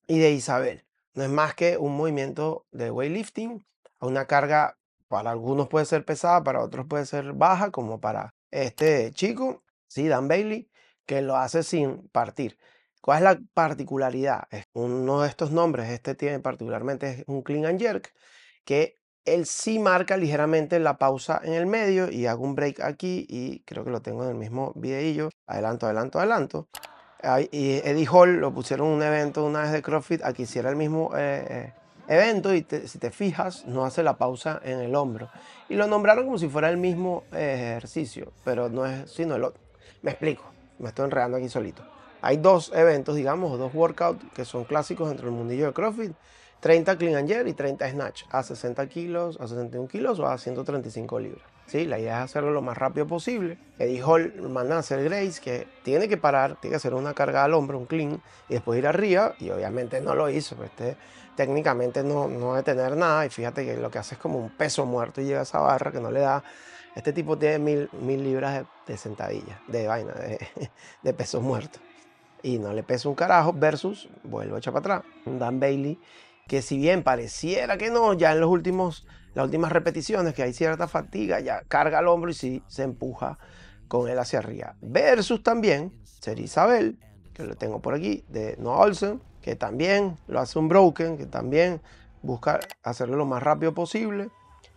y 0.07 0.21
de 0.21 0.31
Isabel. 0.31 0.87
No 1.13 1.23
es 1.23 1.29
más 1.29 1.55
que 1.55 1.77
un 1.77 1.95
movimiento 1.99 2.65
de 2.71 2.91
weightlifting 2.91 3.63
a 3.99 4.07
una 4.07 4.25
carga, 4.25 4.79
para 5.07 5.31
algunos 5.31 5.69
puede 5.69 5.85
ser 5.85 6.07
pesada, 6.07 6.43
para 6.43 6.65
otros 6.65 6.87
puede 6.89 7.05
ser 7.05 7.35
baja, 7.35 7.71
como 7.71 8.01
para 8.01 8.31
este 8.51 9.13
chico, 9.13 9.63
sí, 9.87 10.09
Dan 10.09 10.29
Bailey, 10.29 10.71
que 11.05 11.21
lo 11.21 11.37
hace 11.37 11.63
sin 11.63 12.09
partir. 12.09 12.57
¿Cuál 13.03 13.19
es 13.19 13.25
la 13.25 13.41
particularidad? 13.53 14.49
Uno 14.73 15.21
de 15.21 15.29
estos 15.29 15.51
nombres, 15.51 15.91
este 15.91 16.15
tiene 16.15 16.41
particularmente 16.41 17.11
es 17.11 17.25
un 17.27 17.43
clean 17.43 17.67
and 17.67 17.79
jerk, 17.79 18.15
que 18.65 18.98
él 19.35 19.47
sí 19.47 19.79
marca 19.79 20.17
ligeramente 20.17 20.79
la 20.79 20.99
pausa 20.99 21.41
en 21.45 21.53
el 21.55 21.67
medio 21.67 22.11
y 22.11 22.27
hago 22.27 22.45
un 22.45 22.55
break 22.55 22.81
aquí 22.81 23.27
y 23.29 23.61
creo 23.61 23.85
que 23.85 23.91
lo 23.91 24.03
tengo 24.03 24.25
en 24.25 24.31
el 24.31 24.35
mismo 24.35 24.73
videillo. 24.75 25.31
Adelanto, 25.47 25.87
adelanto, 25.87 26.19
adelanto. 26.19 26.69
y 27.51 27.81
Eddie 27.85 28.09
Hall 28.11 28.37
lo 28.37 28.53
pusieron 28.53 28.89
en 28.89 28.93
un 28.95 29.03
evento 29.03 29.45
una 29.45 29.63
vez 29.63 29.73
de 29.73 29.83
CrossFit 29.83 30.23
aquí 30.25 30.43
hiciera 30.43 30.71
el 30.71 30.77
mismo 30.77 31.11
eh, 31.17 31.47
eh, 31.49 31.73
evento 32.09 32.55
y 32.55 32.67
si 32.87 32.99
te 32.99 33.11
fijas 33.11 33.65
no 33.67 33.85
hace 33.85 34.03
la 34.03 34.19
pausa 34.19 34.61
en 34.65 34.81
el 34.81 34.95
hombro. 34.95 35.31
Y 35.69 35.75
lo 35.75 35.87
nombraron 35.87 36.25
como 36.25 36.39
si 36.39 36.49
fuera 36.49 36.71
el 36.71 36.77
mismo 36.77 37.25
ejercicio, 37.33 38.33
pero 38.45 38.69
no 38.69 38.87
es 38.87 39.11
sino 39.11 39.37
el 39.37 39.45
otro. 39.45 39.63
Me 40.03 40.13
explico, 40.13 40.45
me 40.79 40.89
estoy 40.89 41.05
enredando 41.05 41.37
aquí 41.37 41.49
solito. 41.49 41.83
Hay 42.21 42.39
dos 42.39 42.73
eventos, 42.75 43.15
digamos, 43.15 43.59
dos 43.59 43.73
workouts 43.75 44.25
que 44.35 44.45
son 44.45 44.65
clásicos 44.65 45.09
dentro 45.09 45.27
del 45.27 45.35
mundillo 45.37 45.67
de 45.67 45.73
CrossFit 45.73 46.13
30 46.61 46.99
clean 46.99 47.17
and 47.17 47.29
jerk 47.29 47.47
y 47.47 47.53
30 47.53 47.91
snatch 47.91 48.23
a 48.31 48.43
60 48.43 48.89
kilos, 48.89 49.39
a 49.41 49.47
61 49.47 49.89
kilos 49.89 50.19
o 50.19 50.27
a 50.27 50.39
135 50.39 51.21
libras. 51.21 51.43
¿Sí? 51.67 51.85
La 51.85 51.99
idea 51.99 52.19
es 52.19 52.25
hacerlo 52.25 52.51
lo 52.51 52.63
más 52.63 52.79
rápido 52.79 53.07
posible. 53.07 53.59
Eddie 53.79 54.03
Hall 54.03 54.33
manda 54.49 54.77
a 54.77 54.79
hacer 54.79 55.05
Grace 55.05 55.41
que 55.41 55.69
tiene 55.83 56.09
que 56.09 56.17
parar, 56.17 56.57
tiene 56.61 56.73
que 56.73 56.77
hacer 56.77 56.95
una 56.95 57.13
carga 57.13 57.45
al 57.45 57.53
hombro, 57.53 57.79
un 57.79 57.85
clean, 57.85 58.23
y 58.49 58.55
después 58.55 58.79
ir 58.79 58.87
arriba, 58.87 59.35
y 59.39 59.51
obviamente 59.51 60.01
no 60.01 60.15
lo 60.15 60.31
hizo. 60.31 60.57
Pues 60.57 60.71
este 60.71 60.97
técnicamente 61.37 62.03
no, 62.03 62.27
no 62.27 62.55
debe 62.55 62.63
tener 62.63 62.97
nada, 62.97 63.27
y 63.27 63.29
fíjate 63.29 63.65
que 63.65 63.77
lo 63.77 63.91
que 63.91 63.99
hace 63.99 64.15
es 64.15 64.21
como 64.21 64.39
un 64.39 64.51
peso 64.51 64.87
muerto 64.87 65.21
y 65.21 65.27
llega 65.27 65.41
a 65.41 65.43
esa 65.43 65.61
barra 65.61 65.93
que 65.93 66.01
no 66.01 66.11
le 66.11 66.21
da. 66.21 66.43
Este 66.97 67.13
tipo 67.13 67.39
tiene 67.39 67.59
mil, 67.59 67.91
mil 68.01 68.25
libras 68.25 68.65
de, 68.87 68.97
sentadilla, 68.97 69.61
de 69.69 69.87
vaina, 69.87 70.15
de, 70.15 70.39
de 71.03 71.13
peso 71.13 71.41
muerto. 71.41 71.79
Y 72.43 72.59
no 72.59 72.73
le 72.73 72.83
pesa 72.83 73.09
un 73.09 73.15
carajo, 73.15 73.53
versus, 73.53 74.09
vuelvo 74.25 74.57
a 74.57 74.59
echar 74.59 74.73
para 74.73 74.97
atrás, 74.97 75.13
Dan 75.27 75.61
Bailey 75.61 75.99
que 76.49 76.63
si 76.63 76.79
bien 76.79 77.05
pareciera 77.05 77.77
que 77.77 77.91
no, 77.91 78.15
ya 78.15 78.33
en 78.33 78.41
los 78.41 78.51
últimos, 78.51 79.07
las 79.35 79.45
últimas 79.45 79.71
repeticiones 79.71 80.35
que 80.35 80.43
hay 80.43 80.53
cierta 80.53 80.89
fatiga, 80.89 81.39
ya 81.41 81.63
carga 81.69 82.01
el 82.01 82.09
hombro 82.09 82.31
y 82.31 82.35
sí 82.35 82.63
se 82.67 82.83
empuja 82.83 83.39
con 83.87 84.09
él 84.09 84.19
hacia 84.19 84.41
arriba. 84.41 84.75
Versus 84.81 85.43
también 85.43 85.93
ser 86.03 86.41
Isabel, 86.41 86.99
que 87.35 87.45
lo 87.45 87.55
tengo 87.55 87.81
por 87.81 87.95
aquí, 87.95 88.25
de 88.29 88.57
Noah 88.59 88.79
Olsen, 88.79 89.21
que 89.43 89.57
también 89.57 90.17
lo 90.27 90.41
hace 90.41 90.59
un 90.59 90.69
broken, 90.69 91.19
que 91.19 91.27
también 91.27 91.81
busca 92.23 92.61
hacerlo 92.83 93.17
lo 93.17 93.27
más 93.27 93.43
rápido 93.43 93.75
posible 93.75 94.31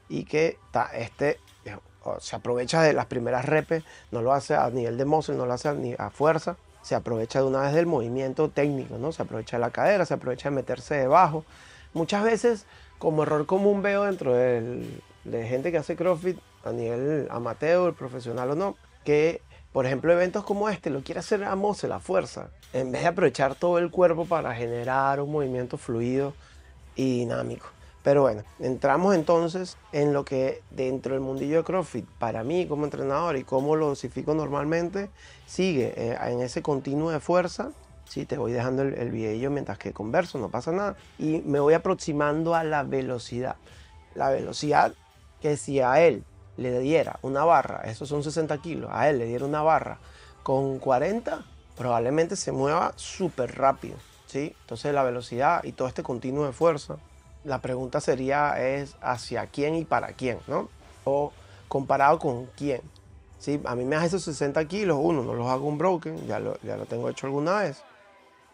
y 0.09 0.25
que 0.25 0.57
este 0.93 1.39
eh, 1.65 1.77
se 2.19 2.35
aprovecha 2.35 2.81
de 2.81 2.93
las 2.93 3.05
primeras 3.05 3.45
repes, 3.45 3.83
no 4.11 4.21
lo 4.21 4.33
hace 4.33 4.55
a 4.55 4.69
nivel 4.69 4.97
de 4.97 5.05
muscle, 5.05 5.35
no 5.35 5.45
lo 5.45 5.53
hace 5.53 5.95
a 5.97 6.09
fuerza, 6.09 6.57
se 6.81 6.95
aprovecha 6.95 7.39
de 7.39 7.45
una 7.45 7.61
vez 7.61 7.73
del 7.73 7.85
movimiento 7.85 8.49
técnico, 8.49 8.97
¿no? 8.97 9.11
Se 9.11 9.21
aprovecha 9.21 9.57
de 9.57 9.61
la 9.61 9.71
cadera, 9.71 10.05
se 10.05 10.13
aprovecha 10.13 10.49
de 10.49 10.55
meterse 10.55 10.95
debajo. 10.95 11.45
Muchas 11.93 12.23
veces, 12.23 12.65
como 12.97 13.23
error 13.23 13.45
común 13.45 13.81
veo 13.81 14.03
dentro 14.03 14.33
de 14.33 15.47
gente 15.47 15.71
que 15.71 15.77
hace 15.77 15.95
CrossFit 15.95 16.39
a 16.63 16.71
nivel 16.71 17.27
amateur, 17.31 17.93
profesional 17.93 18.51
o 18.51 18.55
no, 18.55 18.75
que 19.03 19.41
por 19.73 19.85
ejemplo 19.85 20.11
eventos 20.11 20.43
como 20.43 20.69
este 20.69 20.89
lo 20.89 21.01
quiere 21.01 21.19
hacer 21.19 21.43
a 21.43 21.55
moce, 21.55 21.87
la 21.87 21.99
fuerza, 21.99 22.49
en 22.73 22.91
vez 22.91 23.01
de 23.01 23.07
aprovechar 23.07 23.55
todo 23.55 23.77
el 23.77 23.89
cuerpo 23.89 24.25
para 24.25 24.53
generar 24.53 25.19
un 25.21 25.31
movimiento 25.31 25.77
fluido 25.77 26.33
y 26.95 27.19
dinámico. 27.19 27.67
Pero 28.03 28.21
bueno, 28.23 28.43
entramos 28.59 29.13
entonces 29.13 29.77
en 29.91 30.11
lo 30.13 30.25
que 30.25 30.63
dentro 30.71 31.13
del 31.13 31.21
mundillo 31.21 31.57
de 31.57 31.63
CrossFit, 31.63 32.05
para 32.17 32.43
mí 32.43 32.65
como 32.67 32.85
entrenador 32.85 33.37
y 33.37 33.43
cómo 33.43 33.75
lo 33.75 33.87
dosifico 33.87 34.33
normalmente, 34.33 35.11
sigue 35.45 35.93
eh, 35.95 36.17
en 36.19 36.41
ese 36.41 36.63
continuo 36.63 37.11
de 37.11 37.19
fuerza. 37.19 37.71
Sí, 38.05 38.25
te 38.25 38.37
voy 38.37 38.51
dejando 38.51 38.81
el, 38.81 38.95
el 38.95 39.11
videillo 39.11 39.51
mientras 39.51 39.77
que 39.77 39.93
converso, 39.93 40.39
no 40.39 40.49
pasa 40.49 40.71
nada. 40.71 40.95
Y 41.19 41.41
me 41.45 41.59
voy 41.59 41.75
aproximando 41.75 42.55
a 42.55 42.63
la 42.63 42.83
velocidad. 42.83 43.55
La 44.15 44.29
velocidad 44.31 44.93
que 45.39 45.55
si 45.55 45.79
a 45.79 46.01
él 46.01 46.23
le 46.57 46.79
diera 46.79 47.19
una 47.21 47.45
barra, 47.45 47.83
esos 47.85 48.09
son 48.09 48.23
60 48.23 48.57
kilos, 48.57 48.89
a 48.91 49.09
él 49.09 49.19
le 49.19 49.25
diera 49.25 49.45
una 49.45 49.61
barra 49.61 49.99
con 50.43 50.79
40, 50.79 51.45
probablemente 51.77 52.35
se 52.35 52.51
mueva 52.51 52.93
súper 52.95 53.57
rápido. 53.57 53.95
¿sí? 54.25 54.55
Entonces 54.61 54.93
la 54.93 55.03
velocidad 55.03 55.63
y 55.63 55.71
todo 55.71 55.87
este 55.87 56.03
continuo 56.03 56.45
de 56.45 56.51
fuerza 56.51 56.97
la 57.43 57.61
pregunta 57.61 57.99
sería 57.99 58.61
es 58.61 58.95
hacia 59.01 59.47
quién 59.47 59.75
y 59.75 59.85
para 59.85 60.13
quién, 60.13 60.39
¿no? 60.47 60.69
O 61.03 61.31
comparado 61.67 62.19
con 62.19 62.45
quién. 62.57 62.81
¿Sí? 63.39 63.59
A 63.65 63.75
mí 63.75 63.85
me 63.85 63.95
hace 63.95 64.07
esos 64.07 64.23
60 64.23 64.65
kilos, 64.67 64.99
uno, 65.01 65.23
no 65.23 65.33
los 65.33 65.47
hago 65.47 65.67
un 65.67 65.77
broken, 65.77 66.27
ya 66.27 66.39
lo, 66.39 66.59
ya 66.61 66.77
lo 66.77 66.85
tengo 66.85 67.09
hecho 67.09 67.25
alguna 67.25 67.61
vez. 67.61 67.83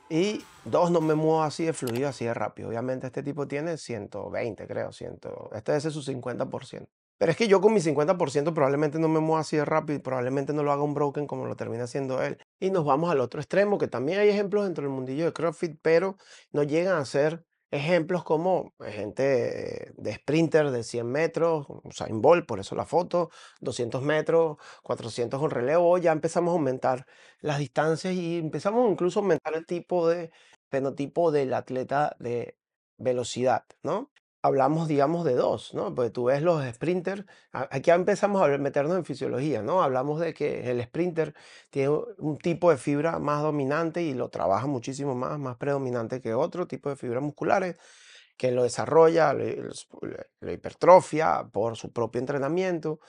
Y 0.09 0.41
dos, 0.63 0.91
no 0.91 1.01
me 1.01 1.15
muevo 1.15 1.43
así 1.43 1.65
de 1.65 1.73
fluido, 1.73 2.07
así 2.07 2.23
de 2.25 2.33
rápido. 2.33 2.69
Obviamente 2.69 3.07
este 3.07 3.23
tipo 3.23 3.47
tiene 3.47 3.77
120, 3.77 4.65
creo, 4.65 4.93
100. 4.93 5.19
Este 5.53 5.75
es 5.75 5.83
su 5.83 6.01
50%. 6.01 6.87
Pero 7.17 7.31
es 7.31 7.37
que 7.37 7.47
yo 7.47 7.59
con 7.61 7.73
mi 7.73 7.79
50% 7.79 8.53
probablemente 8.53 8.99
no 8.99 9.07
me 9.07 9.19
muevo 9.19 9.37
así 9.37 9.57
de 9.57 9.65
rápido 9.65 10.01
probablemente 10.01 10.53
no 10.53 10.61
lo 10.61 10.71
haga 10.71 10.83
un 10.83 10.93
broken 10.93 11.25
como 11.25 11.45
lo 11.45 11.55
termina 11.55 11.85
haciendo 11.85 12.21
él. 12.21 12.37
Y 12.59 12.69
nos 12.69 12.85
vamos 12.85 13.09
al 13.09 13.19
otro 13.21 13.41
extremo, 13.41 13.77
que 13.77 13.87
también 13.87 14.19
hay 14.19 14.29
ejemplos 14.29 14.65
dentro 14.65 14.83
del 14.83 14.91
mundillo 14.91 15.25
de 15.25 15.33
CrossFit, 15.33 15.79
pero 15.81 16.15
no 16.51 16.63
llegan 16.63 16.95
a 16.97 17.05
ser 17.05 17.43
Ejemplos 17.69 18.23
como 18.23 18.73
eh, 18.79 18.91
gente 18.91 19.93
de 19.97 20.13
sprinter 20.13 20.71
de 20.71 20.83
100 20.83 21.05
metros, 21.05 21.67
Usain 21.83 22.21
por 22.21 22.59
eso 22.59 22.75
la 22.75 22.85
foto, 22.85 23.29
200 23.59 24.01
metros, 24.01 24.57
400 24.83 25.39
con 25.39 25.51
relevo, 25.51 25.97
ya 25.97 26.13
empezamos 26.13 26.51
a 26.51 26.53
aumentar 26.53 27.05
las 27.41 27.59
distancias 27.59 28.13
y 28.13 28.37
empezamos 28.37 28.89
incluso 28.89 29.19
a 29.19 29.23
aumentar 29.23 29.53
el 29.55 29.65
tipo 29.65 30.07
de 30.07 30.31
fenotipo 30.69 31.31
del 31.31 31.53
atleta 31.53 32.15
de 32.19 32.57
velocidad, 32.97 33.65
¿no? 33.83 34.11
Hablamos, 34.47 34.87
digamos, 34.87 35.23
de 35.23 35.35
dos, 35.35 35.73
¿no? 35.73 35.93
Porque 35.93 36.09
tú 36.09 36.25
ves 36.25 36.41
los 36.41 36.65
sprinters, 36.73 37.23
aquí 37.51 37.91
empezamos 37.91 38.41
a 38.41 38.47
meternos 38.57 38.97
en 38.97 39.05
fisiología, 39.05 39.61
¿no? 39.61 39.83
Hablamos 39.83 40.19
de 40.19 40.33
que 40.33 40.71
el 40.71 40.81
sprinter 40.83 41.35
tiene 41.69 41.95
un 42.17 42.37
tipo 42.39 42.71
de 42.71 42.77
fibra 42.77 43.19
más 43.19 43.43
dominante 43.43 44.01
y 44.01 44.13
lo 44.13 44.29
trabaja 44.29 44.65
muchísimo 44.67 45.13
más, 45.13 45.37
más 45.37 45.57
predominante 45.57 46.21
que 46.21 46.33
otro 46.33 46.65
tipo 46.67 46.89
de 46.89 46.95
fibras 46.95 47.21
musculares, 47.21 47.77
que 48.37 48.51
lo 48.51 48.63
desarrolla, 48.63 49.33
lo 49.33 50.51
hipertrofia 50.51 51.49
por 51.51 51.75
su 51.75 51.91
propio 51.91 52.19
entrenamiento 52.19 52.99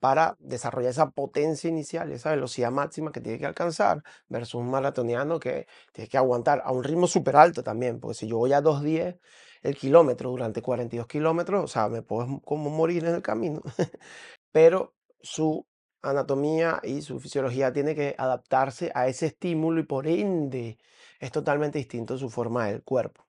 para 0.00 0.36
desarrollar 0.38 0.90
esa 0.90 1.10
potencia 1.10 1.68
inicial, 1.68 2.10
esa 2.10 2.30
velocidad 2.30 2.70
máxima 2.70 3.12
que 3.12 3.20
tiene 3.20 3.38
que 3.38 3.44
alcanzar, 3.44 4.02
versus 4.28 4.54
un 4.54 4.70
maratoniano 4.70 5.38
que 5.38 5.66
tiene 5.92 6.08
que 6.08 6.16
aguantar 6.16 6.62
a 6.64 6.72
un 6.72 6.82
ritmo 6.82 7.06
súper 7.06 7.36
alto 7.36 7.62
también, 7.62 8.00
porque 8.00 8.14
si 8.14 8.26
yo 8.26 8.38
voy 8.38 8.54
a 8.54 8.62
2.10 8.62 9.18
el 9.62 9.76
kilómetro 9.76 10.30
durante 10.30 10.62
42 10.62 11.06
kilómetros, 11.06 11.64
o 11.64 11.68
sea, 11.68 11.88
me 11.88 12.02
puedo 12.02 12.40
como 12.40 12.70
morir 12.70 13.04
en 13.04 13.14
el 13.14 13.22
camino, 13.22 13.62
pero 14.52 14.94
su 15.20 15.66
anatomía 16.02 16.80
y 16.82 17.02
su 17.02 17.20
fisiología 17.20 17.72
tiene 17.72 17.94
que 17.94 18.14
adaptarse 18.16 18.90
a 18.94 19.06
ese 19.06 19.26
estímulo 19.26 19.80
y 19.80 19.84
por 19.84 20.06
ende 20.06 20.78
es 21.18 21.30
totalmente 21.30 21.78
distinto 21.78 22.16
su 22.16 22.30
forma 22.30 22.66
del 22.66 22.82
cuerpo. 22.82 23.26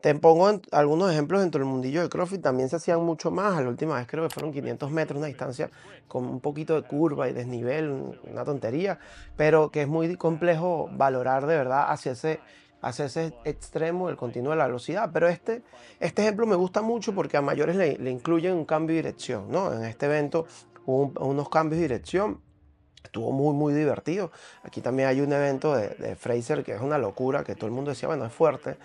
Te 0.00 0.14
pongo 0.14 0.60
algunos 0.72 1.12
ejemplos 1.12 1.42
dentro 1.42 1.60
del 1.60 1.68
mundillo 1.68 2.02
de 2.02 2.08
CrossFit, 2.08 2.40
también 2.40 2.70
se 2.70 2.76
hacían 2.76 3.02
mucho 3.02 3.30
más, 3.30 3.62
la 3.62 3.68
última 3.68 3.96
vez 3.96 4.06
creo 4.06 4.26
que 4.26 4.32
fueron 4.32 4.52
500 4.52 4.90
metros, 4.90 5.18
una 5.18 5.26
distancia 5.26 5.70
con 6.08 6.24
un 6.24 6.40
poquito 6.40 6.74
de 6.74 6.88
curva 6.88 7.28
y 7.28 7.34
desnivel, 7.34 8.18
una 8.24 8.44
tontería, 8.44 8.98
pero 9.36 9.70
que 9.70 9.82
es 9.82 9.88
muy 9.88 10.16
complejo 10.16 10.88
valorar 10.92 11.46
de 11.46 11.56
verdad 11.56 11.84
hacia 11.88 12.12
ese, 12.12 12.40
hacia 12.82 13.06
ese 13.06 13.34
extremo 13.44 14.08
el 14.08 14.16
continuo 14.16 14.52
de 14.52 14.58
la 14.58 14.66
velocidad. 14.66 15.10
Pero 15.12 15.28
este, 15.28 15.62
este 15.98 16.22
ejemplo 16.22 16.46
me 16.46 16.56
gusta 16.56 16.82
mucho 16.82 17.14
porque 17.14 17.36
a 17.36 17.42
mayores 17.42 17.76
le, 17.76 17.98
le 17.98 18.10
incluyen 18.10 18.54
un 18.54 18.64
cambio 18.64 18.96
de 18.96 19.02
dirección, 19.02 19.50
¿no? 19.50 19.72
En 19.72 19.84
este 19.84 20.06
evento 20.06 20.46
hubo 20.86 21.12
unos 21.24 21.48
cambios 21.48 21.78
de 21.78 21.88
dirección 21.88 22.40
Estuvo 23.02 23.32
muy, 23.32 23.54
muy 23.54 23.74
divertido. 23.74 24.30
Aquí 24.62 24.80
también 24.80 25.08
hay 25.08 25.20
un 25.20 25.32
evento 25.32 25.74
de, 25.74 26.14
Fraser 26.16 26.62
que 26.62 26.72
es 26.72 26.80
una 26.80 26.98
locura, 26.98 27.44
que 27.44 27.54
todo 27.54 27.66
el 27.66 27.72
mundo 27.72 27.90
decía, 27.90 28.08
bueno, 28.08 28.26
es 28.26 28.32
fuerte, 28.32 28.76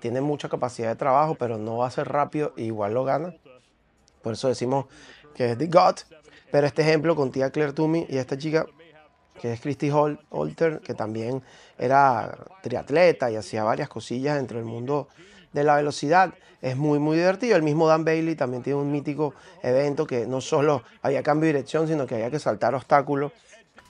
tiene 0.00 0.20
mucha 0.20 0.48
capacidad 0.48 0.88
de 0.88 0.96
trabajo, 0.96 1.34
pero 1.36 1.56
no 1.56 1.78
va 1.78 1.86
a 1.86 1.90
ser 1.90 2.08
rápido, 2.08 2.52
igual 2.56 2.94
lo 2.94 3.04
gana. 3.04 3.34
Por 4.22 4.34
eso 4.34 4.48
decimos 4.48 4.86
que 5.34 5.52
es 5.52 5.58
The 5.58 5.66
God. 5.66 5.96
Pero 6.50 6.66
este 6.66 6.82
ejemplo 6.82 7.14
con 7.14 7.30
tía 7.30 7.50
Claire 7.50 7.72
Toomey 7.72 8.06
y 8.08 8.18
esta 8.18 8.36
chica, 8.36 8.66
que 9.40 9.54
es 9.54 9.60
Christy 9.60 9.90
Holter, 9.90 10.80
que 10.80 10.92
también 10.92 11.42
era 11.78 12.36
triatleta 12.62 13.30
y 13.30 13.36
hacía 13.36 13.64
varias 13.64 13.88
cosillas 13.88 14.36
dentro 14.36 14.58
del 14.58 14.66
mundo 14.66 15.08
de 15.52 15.64
la 15.64 15.76
velocidad, 15.76 16.34
es 16.60 16.76
muy, 16.76 16.98
muy 16.98 17.16
divertido. 17.16 17.56
El 17.56 17.62
mismo 17.62 17.88
Dan 17.88 18.04
Bailey 18.04 18.36
también 18.36 18.62
tiene 18.62 18.78
un 18.78 18.92
mítico 18.92 19.34
evento 19.62 20.06
que 20.06 20.26
no 20.26 20.42
solo 20.42 20.82
había 21.00 21.22
cambio 21.22 21.46
de 21.46 21.54
dirección, 21.54 21.88
sino 21.88 22.06
que 22.06 22.16
había 22.16 22.30
que 22.30 22.38
saltar 22.38 22.74
obstáculos 22.74 23.32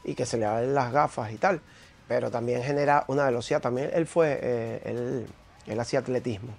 y 0.05 0.15
que 0.15 0.25
se 0.25 0.39
le 0.39 0.47
dan 0.47 0.73
las 0.73 0.93
gafas 0.93 1.33
y 1.33 1.37
tal. 1.37 1.61
Pero 2.07 2.31
también 2.31 2.63
genera 2.63 3.05
una 3.09 3.25
velocidad. 3.25 3.61
También 3.61 3.91
él 3.93 4.07
fue, 4.07 4.39
eh, 4.41 5.27
él, 5.67 5.81
hacía 5.81 5.99
atletismo. 5.99 6.55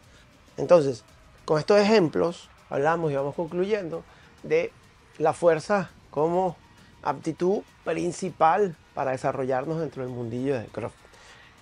Entonces, 0.58 1.06
con 1.45 1.60
estos 1.60 1.80
ejemplos, 1.80 2.49
hablamos 2.69 3.12
y 3.12 3.15
vamos 3.15 3.36
concluyendo 3.36 4.04
de 4.43 4.71
la 5.17 5.32
fuerza 5.34 5.91
como 6.10 6.58
aptitud 7.04 7.62
principal 7.86 8.75
para 8.93 9.12
desarrollarnos 9.12 9.80
dentro 9.80 10.04
del 10.04 10.12
mundillo 10.12 10.60
de 10.60 10.65
CrossFit. 10.67 11.12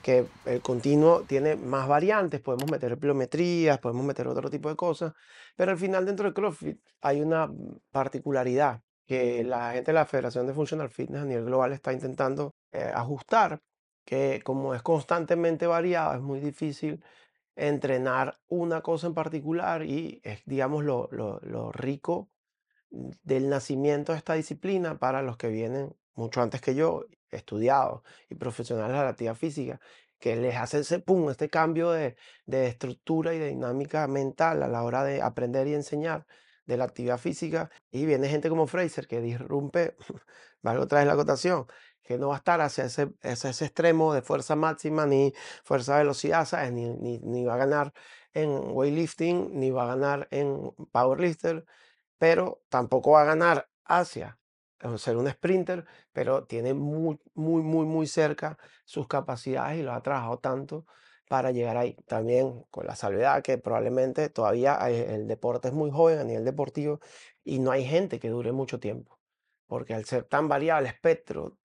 Que 0.02 0.26
el 0.46 0.62
continuo 0.62 1.24
tiene 1.28 1.56
más 1.56 1.88
variantes, 1.88 2.40
podemos 2.40 2.72
meter 2.72 2.98
pliometrías, 2.98 3.80
podemos 3.80 4.06
meter 4.06 4.28
otro 4.28 4.50
tipo 4.50 4.70
de 4.70 4.76
cosas, 4.76 5.14
pero 5.56 5.72
al 5.72 5.78
final 5.78 6.06
dentro 6.06 6.28
de 6.28 6.34
CrossFit 6.34 6.80
hay 7.02 7.22
una 7.22 7.52
particularidad 7.92 8.82
que 9.06 9.44
la 9.44 9.74
gente 9.74 9.92
de 9.92 9.96
la 9.96 10.06
Federación 10.06 10.48
de 10.48 10.54
Functional 10.54 10.90
Fitness 10.90 11.24
a 11.24 11.26
nivel 11.26 11.46
global 11.46 11.74
está 11.74 11.92
intentando 11.92 12.54
eh, 12.72 12.92
ajustar, 12.94 13.60
que 14.06 14.42
como 14.44 14.76
es 14.76 14.82
constantemente 14.84 15.68
variado, 15.68 16.14
es 16.14 16.22
muy 16.22 16.40
difícil 16.40 17.04
entrenar 17.56 18.38
una 18.48 18.82
cosa 18.82 19.08
en 19.08 19.14
particular 19.14 19.84
y 19.84 20.22
es, 20.24 20.42
digamos, 20.46 20.84
lo, 20.84 21.10
lo, 21.12 21.40
lo 21.42 21.72
rico 21.72 22.30
del 22.90 23.50
nacimiento 23.50 24.14
de 24.14 24.20
esta 24.20 24.34
disciplina 24.34 24.98
para 24.98 25.22
los 25.22 25.38
que 25.38 25.50
vienen 25.50 25.96
mucho 26.16 26.42
antes 26.42 26.62
que 26.62 26.76
yo, 26.76 27.06
estudiados 27.32 28.02
y 28.30 28.36
profesionales 28.36 28.98
de 28.98 29.04
la 29.04 29.10
actividad 29.10 29.36
física, 29.36 29.80
que 30.20 30.36
les 30.36 30.56
hace 30.56 30.80
ese 30.80 31.00
pum, 31.00 31.30
este 31.30 31.50
cambio 31.50 31.92
de, 31.92 32.16
de 32.46 32.68
estructura 32.68 33.34
y 33.34 33.40
de 33.40 33.48
dinámica 33.50 34.08
mental 34.08 34.64
a 34.64 34.68
la 34.68 34.84
hora 34.84 35.04
de 35.04 35.22
aprender 35.22 35.68
y 35.68 35.74
enseñar 35.76 36.26
de 36.66 36.78
la 36.78 36.86
actividad 36.86 37.18
física 37.18 37.72
y 37.92 38.06
viene 38.06 38.30
gente 38.30 38.50
como 38.50 38.68
Fraser 38.68 39.08
que 39.08 39.22
disrumpe, 39.22 39.96
valgo 40.62 40.84
otra 40.84 41.00
vez 41.00 41.08
la 41.08 41.14
acotación, 41.14 41.66
que 42.04 42.18
no 42.18 42.30
va 42.30 42.36
a 42.36 42.38
estar 42.38 42.60
hacia 42.62 42.86
ese, 42.86 43.14
ese, 43.22 43.50
extremo 43.50 44.14
de 44.16 44.24
fuerza 44.24 44.56
máxima 44.56 45.06
ni 45.06 45.32
fuerza 45.64 45.98
velocidad, 45.98 46.46
¿sabes? 46.46 46.72
Ni, 46.72 46.90
ni, 46.90 47.20
ni, 47.20 47.46
va 47.46 47.54
a 47.54 47.58
ganar 47.58 47.94
en 48.34 48.50
weightlifting, 48.50 49.60
ni 49.60 49.70
va 49.70 49.84
a 49.84 49.96
ganar 49.96 50.28
en 50.32 50.72
powerlifter, 50.92 51.66
pero 52.18 52.64
tampoco 52.70 53.12
va 53.12 53.22
a 53.22 53.26
ganar 53.26 53.70
hacia 53.86 54.39
ser 54.98 55.18
un 55.18 55.30
sprinter, 55.30 55.86
pero 56.14 56.46
tiene 56.46 56.74
muy, 56.74 57.20
muy, 57.34 57.62
muy, 57.62 57.86
muy 57.86 58.08
cerca 58.08 58.58
sus 58.86 59.08
capacidades 59.08 59.80
y 59.80 59.84
lo 59.84 59.94
ha 59.94 60.02
trabajado 60.02 60.40
tanto 60.40 60.86
para 61.30 61.52
llegar 61.52 61.78
ahí. 61.78 61.96
También 62.08 62.64
con 62.72 62.88
la 62.88 62.96
salvedad 62.96 63.44
que 63.44 63.58
probablemente 63.58 64.30
todavía 64.30 64.76
el 64.90 65.28
deporte 65.28 65.70
es 65.70 65.74
muy 65.74 65.92
joven 65.92 66.20
a 66.20 66.24
nivel 66.24 66.46
deportivo 66.46 67.00
y 67.44 67.60
no 67.60 67.72
hay 67.72 67.86
gente 67.86 68.20
que 68.20 68.30
dure 68.30 68.52
mucho 68.52 68.80
tiempo. 68.80 69.20
Porque 69.68 69.94
al 69.94 70.06
ser 70.06 70.24
tan 70.24 70.48
variable 70.48 70.90
espectro, 70.90 71.58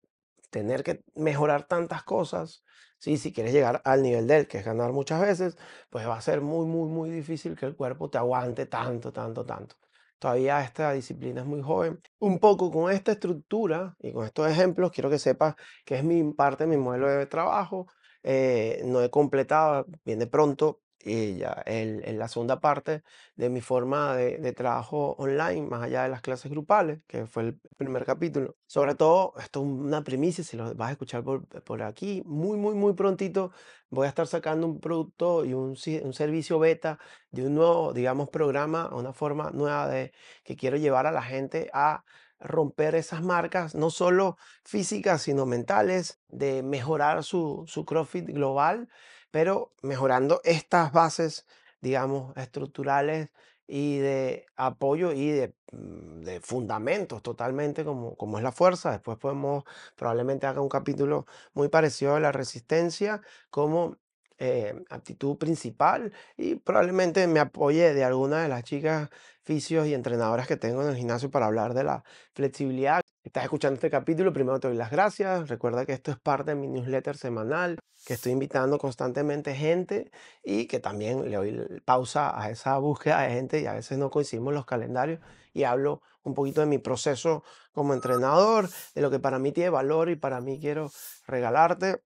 tener 0.50 0.82
que 0.84 1.04
mejorar 1.14 1.66
tantas 1.66 2.02
cosas, 2.04 2.64
¿sí? 2.98 3.16
si 3.18 3.32
quieres 3.32 3.52
llegar 3.52 3.82
al 3.84 4.02
nivel 4.02 4.26
de 4.26 4.38
él, 4.38 4.48
que 4.48 4.58
es 4.58 4.64
ganar 4.64 4.92
muchas 4.92 5.20
veces, 5.20 5.56
pues 5.90 6.06
va 6.06 6.16
a 6.16 6.20
ser 6.20 6.40
muy, 6.42 6.66
muy, 6.66 6.88
muy 6.88 7.10
difícil 7.10 7.56
que 7.56 7.66
el 7.66 7.76
cuerpo 7.76 8.10
te 8.10 8.18
aguante 8.18 8.66
tanto, 8.66 9.12
tanto, 9.12 9.44
tanto. 9.46 9.76
Todavía 10.22 10.62
esta 10.62 10.92
disciplina 10.92 11.40
es 11.40 11.46
muy 11.48 11.62
joven. 11.62 12.00
Un 12.20 12.38
poco 12.38 12.70
con 12.70 12.92
esta 12.92 13.10
estructura 13.10 13.96
y 13.98 14.12
con 14.12 14.24
estos 14.24 14.48
ejemplos, 14.48 14.92
quiero 14.92 15.10
que 15.10 15.18
sepas 15.18 15.56
que 15.84 15.96
es 15.96 16.04
mi 16.04 16.22
parte, 16.32 16.64
mi 16.64 16.76
modelo 16.76 17.08
de 17.08 17.26
trabajo 17.26 17.88
eh, 18.22 18.82
no 18.84 19.02
he 19.02 19.10
completado, 19.10 19.84
viene 20.04 20.28
pronto, 20.28 20.81
y 21.04 21.36
ya 21.38 21.62
en 21.66 22.18
la 22.18 22.28
segunda 22.28 22.60
parte 22.60 23.02
de 23.36 23.48
mi 23.48 23.60
forma 23.60 24.16
de, 24.16 24.52
trabajo 24.52 25.14
online, 25.18 25.62
más 25.62 25.82
allá 25.82 26.04
de 26.04 26.08
las 26.08 26.20
clases 26.20 26.50
grupales, 26.50 27.00
que 27.06 27.26
fue 27.26 27.42
el 27.44 27.60
primer 27.76 28.04
capítulo. 28.04 28.56
Sobre 28.66 28.94
todo, 28.94 29.34
esto 29.38 29.60
es 29.60 29.66
una 29.66 30.04
primicia, 30.04 30.44
si 30.44 30.56
lo 30.56 30.74
vas 30.74 30.88
a 30.90 30.92
escuchar 30.92 31.24
por, 31.24 31.46
por 31.64 31.82
aquí, 31.82 32.22
muy, 32.24 32.56
muy, 32.56 32.74
muy 32.74 32.94
prontito 32.94 33.52
voy 33.92 34.06
a 34.06 34.08
estar 34.08 34.26
sacando 34.26 34.66
un 34.66 34.80
producto 34.80 35.44
y 35.44 35.52
un, 35.52 35.76
un 36.02 36.12
servicio 36.14 36.58
beta 36.58 36.98
de 37.30 37.46
un 37.46 37.54
nuevo, 37.54 37.92
digamos, 37.92 38.30
programa, 38.30 38.88
una 38.94 39.12
forma 39.12 39.50
nueva 39.50 39.86
de 39.86 40.12
que 40.44 40.56
quiero 40.56 40.78
llevar 40.78 41.06
a 41.06 41.12
la 41.12 41.22
gente 41.22 41.70
a 41.74 42.02
romper 42.40 42.94
esas 42.94 43.22
marcas, 43.22 43.74
no 43.74 43.90
solo 43.90 44.38
físicas, 44.64 45.22
sino 45.22 45.44
mentales, 45.44 46.20
de 46.28 46.62
mejorar 46.62 47.22
su, 47.22 47.64
su 47.66 47.84
CrossFit 47.84 48.26
global, 48.26 48.88
pero 49.32 49.72
mejorando 49.82 50.40
estas 50.44 50.92
bases, 50.92 51.46
digamos, 51.82 52.36
estructurales 52.36 53.30
y 53.66 53.98
de 53.98 54.46
apoyo 54.56 55.12
y 55.12 55.30
de, 55.30 55.54
mm, 55.72 56.22
de 56.24 56.40
fundamentos 56.40 57.22
totalmente 57.22 57.84
como, 57.84 58.16
como 58.16 58.38
es 58.38 58.44
la 58.44 58.52
fuerza. 58.52 58.92
Después 58.92 59.18
podemos, 59.18 59.64
probablemente 59.96 60.46
haga 60.46 60.60
un 60.60 60.68
capítulo 60.68 61.26
muy 61.54 61.68
parecido 61.68 62.14
a 62.16 62.20
la 62.20 62.32
resistencia 62.32 63.22
como 63.50 63.96
eh, 64.38 64.74
actitud 64.90 65.38
principal 65.38 66.12
y 66.36 66.56
probablemente 66.56 67.26
me 67.28 67.40
apoye 67.40 67.94
de 67.94 68.04
alguna 68.04 68.42
de 68.42 68.48
las 68.48 68.64
chicas 68.64 69.08
fisios 69.42 69.86
y 69.86 69.94
entrenadoras 69.94 70.48
que 70.48 70.56
tengo 70.56 70.82
en 70.82 70.88
el 70.90 70.96
gimnasio 70.96 71.30
para 71.30 71.46
hablar 71.46 71.74
de 71.74 71.84
la 71.84 72.04
flexibilidad. 72.34 73.01
Estás 73.24 73.44
escuchando 73.44 73.74
este 73.74 73.88
capítulo, 73.88 74.32
primero 74.32 74.58
te 74.58 74.66
doy 74.66 74.76
las 74.76 74.90
gracias. 74.90 75.48
Recuerda 75.48 75.86
que 75.86 75.92
esto 75.92 76.10
es 76.10 76.18
parte 76.18 76.50
de 76.50 76.54
mi 76.56 76.66
newsletter 76.66 77.16
semanal, 77.16 77.78
que 78.04 78.14
estoy 78.14 78.32
invitando 78.32 78.78
constantemente 78.78 79.54
gente 79.54 80.10
y 80.42 80.66
que 80.66 80.80
también 80.80 81.30
le 81.30 81.36
doy 81.36 81.80
pausa 81.84 82.36
a 82.36 82.50
esa 82.50 82.76
búsqueda 82.78 83.20
de 83.20 83.30
gente 83.30 83.60
y 83.60 83.66
a 83.66 83.74
veces 83.74 83.96
no 83.96 84.10
coincidimos 84.10 84.52
los 84.52 84.66
calendarios 84.66 85.20
y 85.52 85.62
hablo 85.62 86.02
un 86.24 86.34
poquito 86.34 86.62
de 86.62 86.66
mi 86.66 86.78
proceso 86.78 87.44
como 87.70 87.94
entrenador, 87.94 88.68
de 88.96 89.02
lo 89.02 89.10
que 89.10 89.20
para 89.20 89.38
mí 89.38 89.52
tiene 89.52 89.70
valor 89.70 90.10
y 90.10 90.16
para 90.16 90.40
mí 90.40 90.58
quiero 90.58 90.90
regalarte 91.28 92.02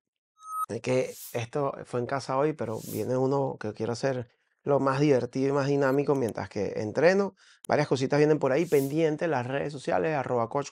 que 0.82 1.14
esto 1.32 1.72
fue 1.86 2.00
en 2.00 2.06
casa 2.06 2.36
hoy, 2.36 2.52
pero 2.52 2.78
viene 2.92 3.16
uno 3.16 3.56
que 3.58 3.72
quiero 3.72 3.92
hacer 3.92 4.28
lo 4.66 4.80
más 4.80 4.98
divertido 4.98 5.50
y 5.50 5.52
más 5.52 5.68
dinámico 5.68 6.16
mientras 6.16 6.48
que 6.48 6.72
entreno. 6.76 7.36
Varias 7.68 7.86
cositas 7.86 8.18
vienen 8.18 8.40
por 8.40 8.50
ahí 8.50 8.66
pendientes, 8.66 9.28
las 9.28 9.46
redes 9.46 9.72
sociales, 9.72 10.16
arroba 10.16 10.48
coach 10.48 10.70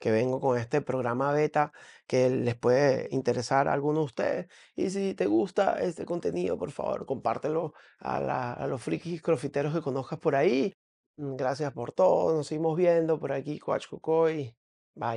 que 0.00 0.10
vengo 0.10 0.40
con 0.40 0.58
este 0.58 0.80
programa 0.80 1.30
beta 1.30 1.72
que 2.06 2.30
les 2.30 2.54
puede 2.56 3.08
interesar 3.10 3.68
a 3.68 3.74
alguno 3.74 4.00
de 4.00 4.04
ustedes. 4.06 4.46
Y 4.74 4.88
si 4.88 5.12
te 5.12 5.26
gusta 5.26 5.78
este 5.82 6.06
contenido, 6.06 6.56
por 6.56 6.70
favor, 6.70 7.04
compártelo 7.04 7.74
a, 7.98 8.54
a 8.54 8.66
los 8.66 8.82
frikis 8.82 9.20
crofiteros 9.20 9.74
que 9.74 9.82
conozcas 9.82 10.18
por 10.18 10.34
ahí. 10.34 10.72
Mm, 11.18 11.36
gracias 11.36 11.70
por 11.74 11.92
todo, 11.92 12.34
nos 12.34 12.46
seguimos 12.46 12.78
viendo 12.78 13.20
por 13.20 13.32
aquí, 13.32 13.58
Coach 13.58 13.88
Cocoy. 13.88 14.56
Bye. 14.94 15.16